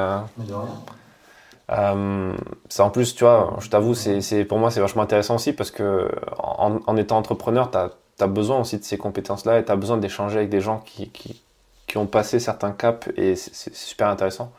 [1.70, 2.32] Euh,
[2.68, 5.70] ça en plus, tu vois, je t'avoue, c'est pour moi c'est vachement intéressant aussi parce
[5.70, 9.96] que en, étant entrepreneur, tu as, besoin aussi de ces compétences-là et tu as besoin
[9.96, 11.42] d'échanger avec des gens qui, qui,
[11.86, 14.52] qui, ont passé certains caps et c'est super intéressant.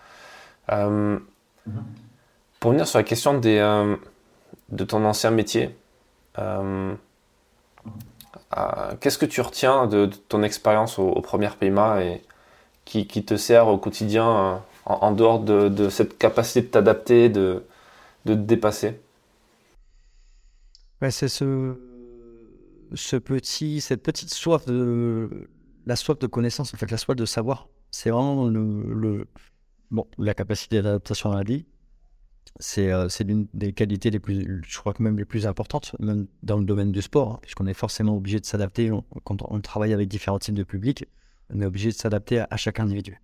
[0.71, 1.19] Euh,
[2.59, 3.95] pour venir sur la question des, euh,
[4.69, 5.75] de ton ancien métier,
[8.99, 12.21] qu'est-ce que tu retiens de, ton expérience au, premier PIMA et
[12.85, 17.63] qui, te sert au quotidien en, dehors de, cette capacité de t'adapter, de,
[18.25, 18.99] de te dépasser?
[21.09, 21.75] C'est ce,
[22.93, 25.47] ce petit, cette petite soif de
[25.85, 27.67] la soif de connaissance, en fait, la soif de savoir.
[27.91, 29.27] C'est vraiment le,
[29.91, 31.65] bon, la capacité d'adaptation à la vie.
[32.59, 36.27] C'est euh, l'une des qualités les plus, je crois que même les plus importantes, même
[36.43, 38.91] dans le domaine du sport, hein, puisqu'on est forcément obligé de s'adapter.
[39.23, 41.05] Quand on travaille avec différents types de publics,
[41.49, 43.19] on est obligé de s'adapter à, chaque individu.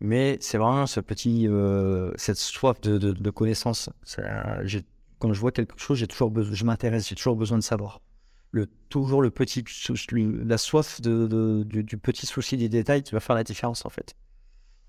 [0.00, 3.90] Mais c'est vraiment ce petit, euh, cette soif de, connaissance.
[5.18, 8.00] quand je vois quelque chose, j'ai toujours besoin, je m'intéresse, j'ai toujours besoin de savoir.
[8.88, 9.64] Toujours le petit,
[10.44, 14.14] la soif de, du, petit souci des détails qui va faire la différence en fait.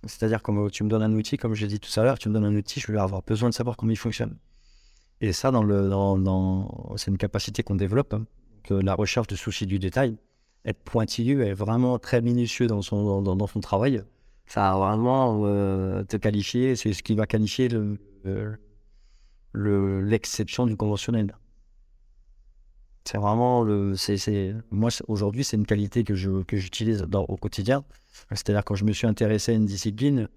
[0.05, 2.33] C'est-à-dire comme tu me donnes un outil, comme j'ai dit tout à l'heure, tu me
[2.33, 4.37] donnes un outil, je vais avoir besoin de savoir comment il fonctionne.
[5.21, 5.51] Et ça,
[6.97, 8.25] c'est une capacité qu'on développe, hein,
[8.63, 10.17] que la recherche de soucis du détail,
[10.65, 14.03] être pointilleux, être vraiment très minutieux dans son, dans, son travail
[14.47, 17.97] ça va vraiment euh, te qualifier, c'est ce qui va qualifier le,
[19.53, 21.35] l'exception du conventionnel.
[23.07, 27.83] C'est vraiment le, c'est, moi aujourd'hui c'est une qualité que je que j'utilise au quotidien.
[28.31, 30.27] C'est-à-dire quand je me suis intéressé à une discipline,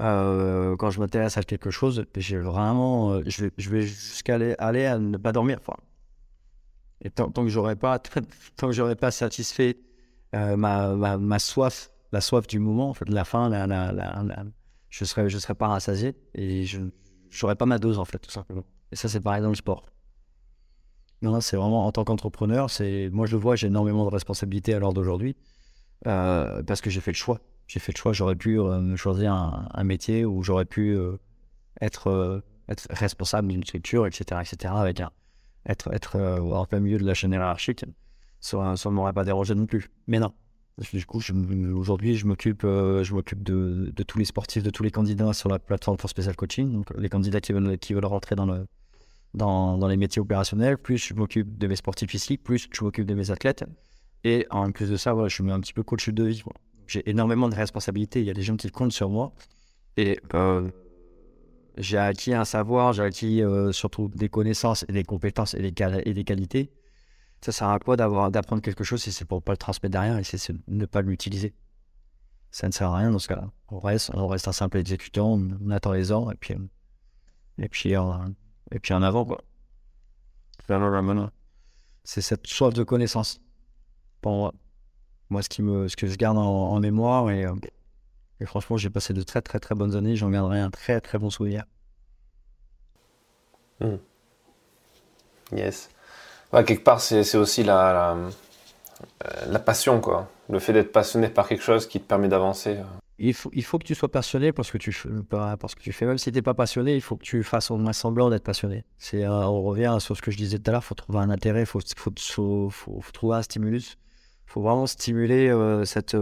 [0.00, 4.86] euh, quand je m'intéresse à quelque chose, j'ai vraiment, euh, je vais, jusqu'à aller, aller,
[4.86, 5.60] à ne pas dormir.
[7.02, 9.76] Et tant, que j'aurais pas, tant que j'aurais pas satisfait
[10.32, 13.50] ma, ma, ma, soif la soif du moment, en fait, la faim,
[14.88, 16.80] je ne serais, je serais pas rassasié et je
[17.42, 18.64] n'aurais pas ma dose, en fait, tout simplement.
[18.90, 19.86] Et ça, c'est pareil dans le sport.
[21.22, 24.72] Non, c'est vraiment en tant qu'entrepreneur, c'est moi je le vois, j'ai énormément de responsabilités
[24.72, 25.36] à l'heure d'aujourd'hui
[26.06, 27.40] euh, parce que j'ai fait le choix.
[27.66, 31.16] J'ai fait le choix, j'aurais pu euh, choisir un, métier où j'aurais pu euh,
[31.80, 32.42] être,
[32.90, 35.10] responsable d'une structure, etc., etc., avec un,
[35.66, 37.84] être, être en plein milieu de la chaîne hiérarchique.
[38.40, 39.90] Ça, ne m'aurait pas dérangé non plus.
[40.06, 40.32] Mais non,
[40.92, 41.20] du coup,
[41.76, 45.98] aujourd'hui, je m'occupe, je de, tous les sportifs, de tous les candidats sur la plateforme
[45.98, 46.72] for Special Coaching.
[46.72, 48.66] Donc, les candidats qui veulent, qui veulent rentrer dans, le,
[49.34, 50.78] dans, dans les métiers opérationnels.
[50.78, 53.64] Plus je m'occupe de mes sportifs ici, plus je m'occupe de mes athlètes.
[54.24, 56.42] Et en plus de ça, voilà, je suis un petit peu coach de vie.
[56.86, 58.20] J'ai énormément de responsabilités.
[58.20, 59.32] Il y a des gens qui comptent sur moi.
[59.96, 60.68] Et euh,
[61.78, 66.24] j'ai acquis un savoir, j'ai acquis euh, surtout des connaissances et des compétences et des,
[66.24, 66.70] qualités
[67.42, 70.24] ça sert à quoi d'apprendre quelque chose si c'est pour pas le transmettre derrière et
[70.24, 71.54] c'est ne pas l'utiliser?
[72.50, 73.50] Ça ne sert à rien dans ce cas-là.
[73.68, 76.54] On reste, on reste un simple exécutant, on, attend les ordres et puis
[77.58, 78.34] et puis en,
[78.72, 79.42] et puis en avant quoi.
[82.04, 83.40] C'est cette soif de connaissance
[84.20, 84.52] pour
[85.30, 85.42] moi.
[85.42, 87.46] Ce qui me, ce que je garde en, mémoire et,
[88.40, 90.16] et franchement, j'ai passé de très très très bonnes années.
[90.16, 91.64] J'en garderai un très très bon souvenir.
[93.80, 93.96] Hmm.
[95.52, 95.90] Yes
[96.64, 98.30] quelque part, c'est aussi la, euh,
[99.46, 100.28] la, passion, quoi.
[100.48, 102.78] Le fait d'être passionné par quelque chose qui te permet d'avancer.
[103.22, 104.94] Il faut, il faut que tu sois passionné parce que tu,
[105.28, 106.06] parce que tu fais.
[106.06, 108.44] Même si tu n'es pas passionné, il faut que tu fasses au moins semblant d'être
[108.44, 108.84] passionné.
[108.98, 111.30] C'est, on revient sur ce que je disais tout à l'heure, il faut trouver un
[111.30, 113.98] intérêt, il faut, faut, faut, trouver un stimulus.
[114.46, 115.54] Il faut vraiment stimuler
[115.84, 116.16] cette.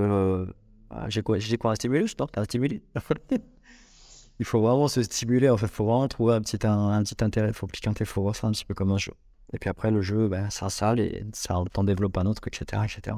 [0.91, 2.81] Ah, j'ai quoi, j'ai quoi un stimulus Non, un stimulus
[4.41, 5.67] Il faut vraiment se stimuler, en fait.
[5.67, 7.49] Il faut vraiment trouver un petit, un, petit intérêt.
[7.49, 9.13] Il faut cliquer, il faut voir ça un petit peu comme un jeu.
[9.53, 12.83] Et puis après, le jeu, ben, ça s'installe et ça t'en développe un autre, etc.
[12.85, 13.17] etc.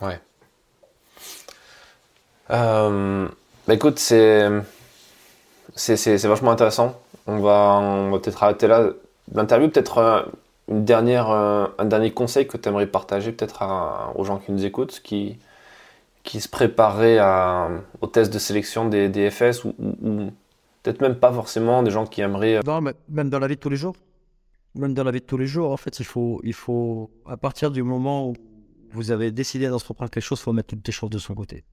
[0.00, 0.20] Ouais.
[2.50, 3.28] Euh,
[3.66, 4.48] bah écoute, c'est,
[5.74, 7.00] c'est, vachement intéressant.
[7.26, 8.90] On va, peut-être arrêter là
[9.34, 9.68] l'interview.
[9.68, 10.22] Peut-être euh,
[10.68, 13.64] une dernière, euh, un dernier conseil que tu aimerais partager peut-être
[14.14, 15.38] aux gens qui nous écoutent, qui,
[16.22, 17.68] qui se prépareraient à,
[18.00, 19.72] au test de sélection des, des FS ou,
[20.82, 22.60] peut-être même pas forcément des gens qui aimeraient.
[22.64, 23.96] Non, mais même dans la vie de tous les jours.
[24.76, 27.38] Même dans la vie de tous les jours, en fait, il faut, il faut à
[27.38, 28.34] partir du moment où
[28.92, 31.64] vous avez décidé d'entreprendre quelque chose, il faut mettre toutes les choses de son côté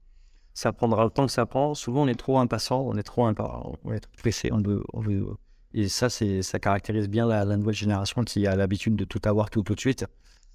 [0.54, 1.74] ça prendra le temps que ça prend.
[1.74, 4.50] Souvent, on est trop impatient, on est trop, est pressé.
[4.52, 4.60] On
[5.00, 5.26] veut.
[5.74, 9.62] Et ça, ça caractérise bien la, nouvelle génération qui a l'habitude de tout avoir tout,
[9.62, 10.06] de suite.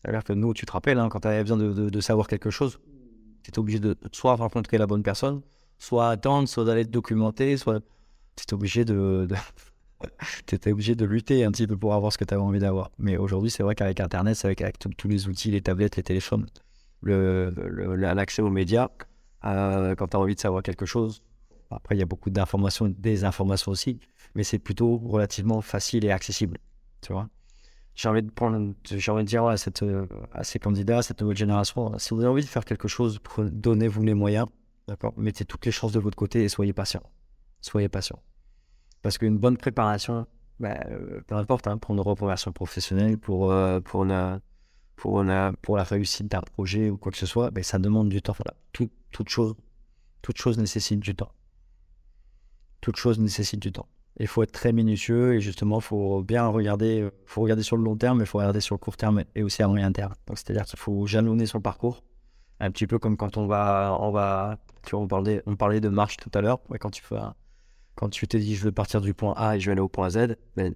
[0.02, 2.50] C'est-à-dire que nous, tu te rappelles, hein, quand tu avais besoin de, de, savoir quelque
[2.50, 2.80] chose,
[3.44, 5.42] tu étais obligé de soit rencontrer la bonne personne,
[5.78, 7.82] soit attendre, soit d'aller te documenter, soit
[8.38, 9.28] tu étais obligé de,
[10.54, 12.92] étais obligé de lutter un petit peu pour avoir ce que tu avais envie d'avoir.
[12.98, 16.46] Mais aujourd'hui, c'est vrai qu'avec Internet, avec, avec tous les outils, les tablettes, les téléphones,
[17.04, 18.88] l'accès aux médias,
[19.46, 21.24] euh, quand tu as envie de savoir quelque chose.
[21.72, 24.00] Après, il y a beaucoup d'informations et des informations aussi,
[24.36, 26.58] mais c'est plutôt relativement facile et accessible.
[27.02, 27.30] Tu vois
[28.00, 32.44] j'ai envie de dire à, ces candidats, à cette nouvelle génération, si vous avez envie
[32.44, 34.48] de faire quelque chose, donnez-vous les moyens,
[34.88, 37.04] d'accord Mettez toutes les chances de votre côté et soyez patient.
[37.60, 38.18] Soyez patient.
[39.02, 40.28] Parce qu'une bonne préparation,
[40.62, 40.80] ben,
[41.28, 44.40] peu importe, hein, pour une reconversion professionnelle, pour, euh, pour une,
[45.00, 48.10] pour la, pour la réussite d'un projet ou quoi que ce soit, ben, ça demande
[48.10, 48.36] du temps.
[48.38, 48.54] Voilà.
[48.74, 49.56] Tout, toute, chose,
[50.22, 50.36] toute
[51.00, 51.32] du temps.
[52.82, 53.88] Toute chose nécessite du temps.
[54.20, 57.84] Il faut être très minutieux et justement, il faut bien regarder, faut regarder sur le
[57.84, 60.14] long terme, mais il faut regarder sur le court terme et aussi à moyen terme.
[60.34, 62.04] C'est-à-dire qu'il faut jalonner son parcours,
[62.60, 65.80] un petit peu comme quand on va, on va, tu vois, on parlait, on parlait
[65.80, 66.60] de marche tout à l'heure.
[66.82, 67.16] quand tu fais,
[67.96, 69.88] quand tu te dis je veux partir du point A et je vais aller au
[69.88, 70.76] point Z, ben,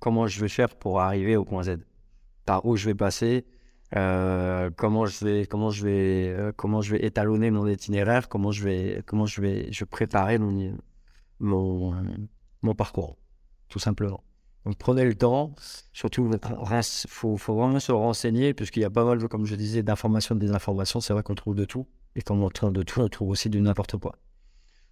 [0.00, 1.78] comment je vais faire pour arriver au point Z?
[2.46, 3.44] Par où je vais passer,
[3.96, 8.52] euh, comment je vais, comment je vais, euh, comment je vais étalonner mon itinéraire, comment
[8.52, 10.76] je vais, comment je vais, je préparer mon,
[11.40, 13.16] mon, parcours,
[13.68, 14.22] tout simplement.
[14.64, 15.54] Donc prenez le temps,
[15.92, 19.82] surtout il faut, faut, vraiment se renseigner puisqu'il y a pas mal, comme je disais,
[19.82, 21.00] d'informations, des informations.
[21.00, 23.50] C'est vrai qu'on trouve de tout et quand on trouve de tout, on trouve aussi
[23.50, 24.16] du n'importe quoi.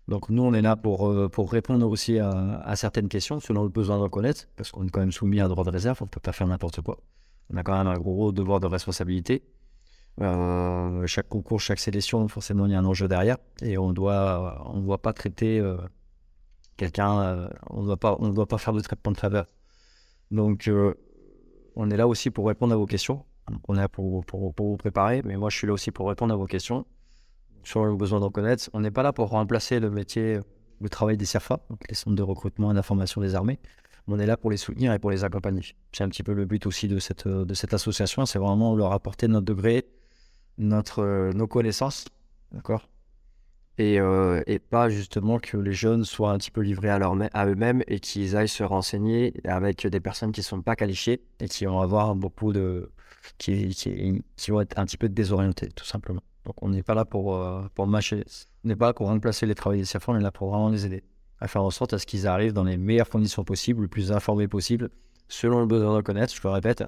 [0.09, 2.31] Donc nous, on est là pour, euh, pour répondre aussi à,
[2.61, 5.45] à, certaines questions selon le besoin de reconnaître, parce qu'on est quand même soumis à
[5.45, 6.99] un droit de réserve, on ne peut pas faire n'importe quoi
[7.53, 9.43] on a quand même un gros devoir de responsabilité.
[10.21, 13.39] Euh, chaque concours, chaque sélection, forcément, il y a un enjeu derrière.
[13.63, 15.77] Et on doit, on doit pas traiter euh,
[16.77, 19.47] quelqu'un, euh, on ne doit pas faire de traitement de faveur.
[20.31, 20.71] Donc,
[21.77, 23.25] on est là aussi pour répondre à vos questions.
[23.69, 26.37] on est là pour, vous préparer, mais moi, je suis là aussi pour répondre à
[26.37, 26.85] vos questions
[27.63, 28.69] sur le besoin de reconnaître.
[28.75, 30.41] On n'est pas là pour remplacer le métier,
[30.81, 33.59] le travail des CERFA, les centres de recrutement et d'information des armées
[34.09, 35.63] on est là pour les soutenir et pour les accompagner.
[35.93, 38.93] C'est un petit peu le but aussi de cette, de cette association, c'est vraiment leur
[38.93, 39.87] apporter notre degré,
[40.57, 42.07] notre, euh, nos connaissances,
[42.53, 42.89] d'accord?
[43.79, 47.47] Et, euh, et, pas justement que les jeunes soient un petit peu livrés à, à
[47.47, 51.47] eux-mêmes et qu'ils aillent se renseigner avec des personnes qui ne sont pas qualifiées et
[51.47, 52.91] qui vont avoir beaucoup de.
[53.39, 56.23] qui, qui, vont être un petit peu désorientés, tout simplement.
[56.45, 58.25] Donc on n'est pas là pour, euh, pour mâcher,
[58.65, 60.85] on n'est pas là pour remplacer les travailleurs CFA, on est là pour vraiment les
[60.85, 61.05] aider
[61.41, 64.13] à faire en sorte à ce qu'ils arrivent dans les meilleures conditions possibles, le plus
[64.13, 64.91] informés possible,
[65.29, 66.85] selon le besoin de connaître, je le répète.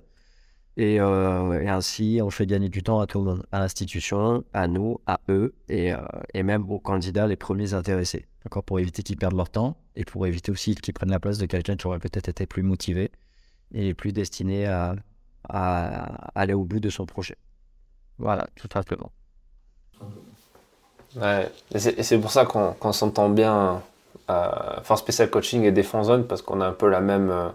[0.78, 4.66] Euh, et, ainsi, on fait gagner du temps à tout le monde, à l'institution, à
[4.66, 5.98] nous, à eux, et, euh,
[6.32, 8.26] et, même aux candidats les premiers intéressés.
[8.44, 11.38] D'accord Pour éviter qu'ils perdent leur temps et pour éviter aussi qu'ils prennent la place
[11.38, 13.10] de quelqu'un qui aurait peut-être été plus motivé
[13.72, 14.96] et plus destiné à,
[15.48, 17.36] à, aller au bout de son projet.
[18.18, 19.10] Voilà, tout simplement.
[21.16, 23.82] Ouais, et c'est pour ça qu'on s'entend bien
[24.30, 27.48] euh, Force Special Coaching et Défense Zone parce qu'on a un peu la même, euh,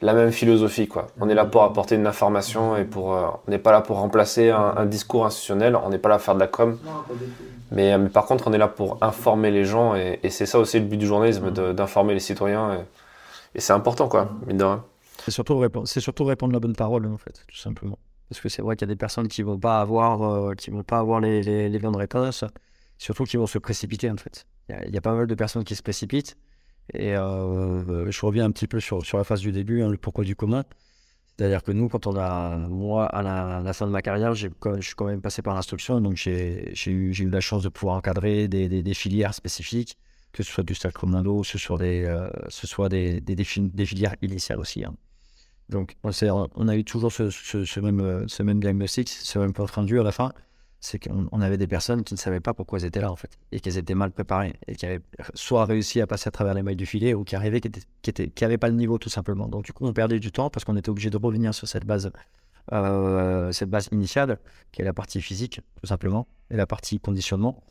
[0.00, 0.86] la même philosophie.
[0.86, 1.06] Quoi.
[1.20, 3.98] On est là pour apporter une information et pour, euh, on n'est pas là pour
[3.98, 6.78] remplacer un, discours institutionnel, on n'est pas là pour faire de la com.
[7.72, 10.78] Mais, mais, par contre, on est là pour informer les gens et, c'est ça aussi
[10.78, 12.84] le but du journalisme, d'informer les citoyens.
[13.54, 14.28] Et, c'est important, quoi.
[15.18, 17.98] C'est surtout, répondre, surtout répondre la bonne parole, en fait, tout simplement.
[18.28, 20.82] Parce que c'est vrai qu'il y a des personnes qui vont pas avoir, qui vont
[20.82, 22.44] pas avoir les, les, les bonnes réponses,
[23.00, 24.46] surtout qui vont se précipiter, en fait.
[24.68, 26.36] Il y, a pas mal de personnes qui se précipitent.
[26.92, 30.22] Et euh, je reviens un petit peu sur, la phase du début, hein, le pourquoi
[30.22, 30.64] du comment.
[31.36, 33.22] C'est-à-dire que nous, quand on a, moi, à
[33.62, 34.48] la, fin de ma carrière, je
[34.80, 38.48] suis quand même passé par l'instruction, donc j'ai eu, eu la chance de pouvoir encadrer
[38.48, 39.96] des, filières spécifiques,
[40.32, 44.14] que ce soit du stade commando, ce soit des, euh, ce soit des, des, filières
[44.20, 44.84] initiales aussi.
[44.84, 44.94] Hein.
[45.70, 50.00] Donc, on, a eu toujours ce, ce, même, ce même diagnostic, ce même de vue
[50.00, 50.32] à la fin
[50.80, 53.38] c'est qu'on avait des personnes qui ne savaient pas pourquoi elles étaient là, en fait,
[53.52, 55.02] et qu'elles étaient mal préparées, et qui avaient
[55.34, 57.70] soit réussi à passer à travers les mailles du filet, ou qui arrivaient, qui
[58.08, 59.46] n'avaient qui pas le niveau, tout simplement.
[59.46, 61.84] Donc, du coup, on perdait du temps parce qu'on était obligé de revenir sur cette
[61.84, 62.10] base,
[62.72, 64.38] euh, cette base initiale,
[64.72, 67.62] qui est la partie physique, tout simplement, et la partie conditionnement.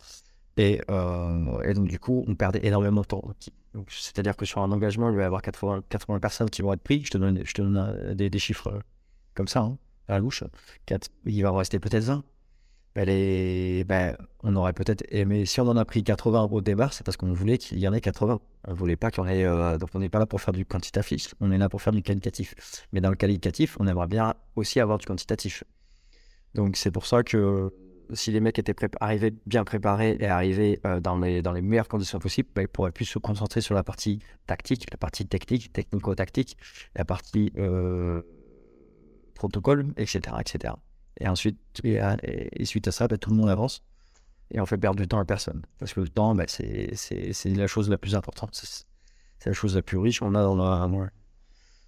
[0.58, 3.24] Et, euh, et donc, du coup, on perdait énormément de temps.
[3.88, 6.82] C'est-à-dire que sur un engagement, il va y avoir 80, 80 personnes qui vont être
[6.82, 7.06] prises.
[7.06, 8.82] Je te donne, je te donne euh, des, chiffres
[9.34, 10.44] comme ça, hein, à la louche.
[11.26, 12.24] il va en rester peut-être 20
[13.06, 17.18] ben, on aurait peut-être aimé, si on en a pris 80 au départ, c'est parce
[17.18, 18.40] qu'on voulait qu'il y en ait 80.
[18.68, 19.46] On voulait pas qu'on ait.
[19.46, 21.94] Euh, donc on n'est pas là pour faire du quantitatif, on est là pour faire
[21.94, 22.56] du qualitatif.
[22.92, 25.64] Mais dans le qualitatif, on aimerait bien aussi avoir du quantitatif.
[26.56, 27.72] Donc c'est pour ça que
[28.14, 31.88] si les mecs étaient arrivés bien préparés et arrivés euh, dans, les, dans les meilleures
[31.88, 35.72] conditions possibles, ben, ils pourraient plus se concentrer sur la partie tactique, la partie technique,
[35.72, 36.58] technico-tactique,
[36.96, 38.22] la partie euh,
[39.36, 40.74] protocole, etc., etc.
[41.18, 43.84] Et ensuite, et, suite à ça, bah, tout le monde avance
[44.52, 45.62] et on fait perdre du temps à personne.
[45.78, 46.94] Parce que le temps, bah, c'est
[47.46, 48.60] la chose la plus importante.
[49.40, 51.00] C'est la chose la plus riche qu'on a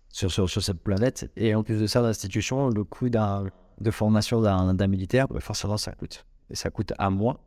[0.09, 1.31] sur, sur, cette planète.
[1.35, 5.93] Et en plus de ça, l'institution, le coût de formation d'un militaire, bah, forcément, ça
[5.93, 6.25] coûte.
[6.49, 7.39] Et ça coûte à moi,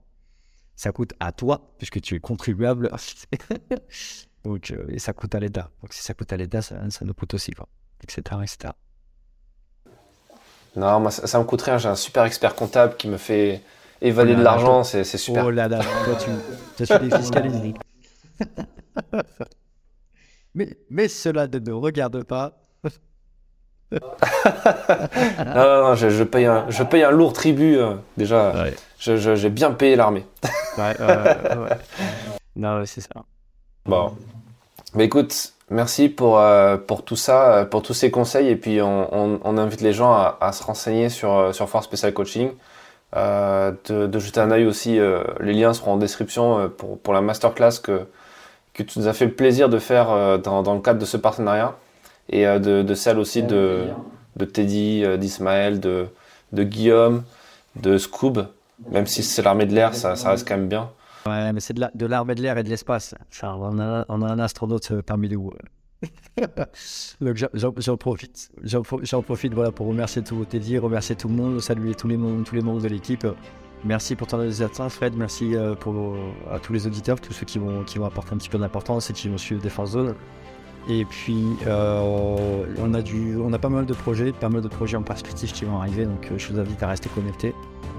[0.77, 2.91] ça coûte à toi, puisque tu es contribuable.
[4.45, 5.71] Donc, euh, et ça coûte à l'État.
[5.81, 7.69] Donc, si ça coûte à l'État, ça, ça, nous coûte aussi, quoi,
[8.03, 8.75] etc., etc.
[10.77, 11.79] Non, moi, ça, me coûte rien.
[11.79, 13.63] J'ai un super expert comptable qui me fait
[14.01, 14.85] évaluer de l'argent.
[14.85, 15.47] C'est super.
[15.47, 17.75] Oh là là, toi, tu, tu défiscalises.
[20.55, 22.59] mais, mais cela ne nous regarde pas.
[23.93, 24.01] non,
[25.55, 27.77] non, non, je, je, paye un, je paye un lourd tribut.
[27.77, 28.67] Euh, déjà,
[28.99, 30.27] j'ai bien payé l'armée.
[30.79, 31.77] ouais, ouais,
[32.57, 33.25] Non, c'est ça.
[33.87, 34.17] Bon.
[34.95, 38.49] Mais écoute, Merci pour, euh, pour tout ça, euh, pour tous ces conseils.
[38.49, 41.87] Et puis, on, on, invite les gens à, à, se renseigner sur, euh, sur Force
[41.87, 42.51] Special Coaching.
[43.17, 44.99] Euh, de, de, jeter un œil aussi.
[45.41, 48.07] les liens seront en description pour, pour la masterclass que,
[48.75, 51.17] que tu nous as fait le plaisir de faire dans, dans le cadre de ce
[51.17, 51.77] partenariat.
[52.29, 53.85] Et de, de celle aussi de,
[54.37, 56.09] de Teddy, d'Ismaël, de,
[56.53, 57.23] de Guillaume,
[57.77, 58.49] de Scoob.
[58.91, 60.91] Même si c'est l'armée de l'air, ça, ça reste quand même bien.
[61.27, 63.15] Ouais, mais c'est de l'armée de l'air et de l'espace.
[63.43, 65.51] On a, un astronaute euh, parmi nous.
[67.21, 68.51] Donc j'en profite.
[68.63, 72.83] J'en profite voilà, pour remercier tout Teddy, remercier tout le monde, saluer tous les, membres
[72.83, 73.27] de l'équipe.
[73.85, 75.15] Merci pour ton attention, Fred.
[75.17, 76.17] Merci euh, pour,
[76.51, 79.11] à tous les auditeurs, tous ceux qui vont, qui vont apporter un petit peu d'importance
[79.11, 80.15] et qui vont suivre Défense Zone.
[80.89, 82.37] Et puis, euh,
[82.79, 85.53] on, a du, on a pas mal de projets, pas mal de projets en perspective
[85.53, 86.05] qui vont arriver.
[86.05, 87.55] Donc, je vous invite à rester connectés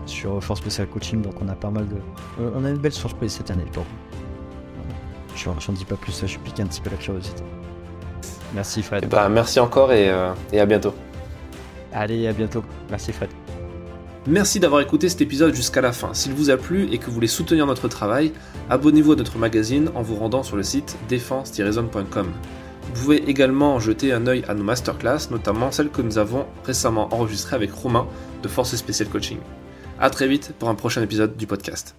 [0.06, 1.22] sur Force Special Coaching.
[1.22, 1.96] Donc on a pas mal de.
[2.42, 3.66] Euh, on a une belle surprise cette année.
[3.74, 3.86] Bon.
[5.36, 7.44] Je n'en dis pas plus, je pique un petit peu la curiosité.
[8.54, 9.08] Merci Fred.
[9.10, 10.94] Ben, merci encore et, euh, et à bientôt.
[11.94, 12.64] Allez, à bientôt.
[12.90, 13.30] Merci Fred.
[14.28, 16.14] Merci d'avoir écouté cet épisode jusqu'à la fin.
[16.14, 18.32] S'il vous a plu et que vous voulez soutenir notre travail,
[18.70, 22.28] abonnez-vous à notre magazine en vous rendant sur le site défense-zone.com.
[22.86, 27.14] Vous pouvez également jeter un œil à nos masterclass, notamment celles que nous avons récemment
[27.14, 28.08] enregistrées avec Romain
[28.44, 29.40] de Force Spéciale Coaching.
[30.00, 31.96] A très vite pour un prochain épisode du podcast.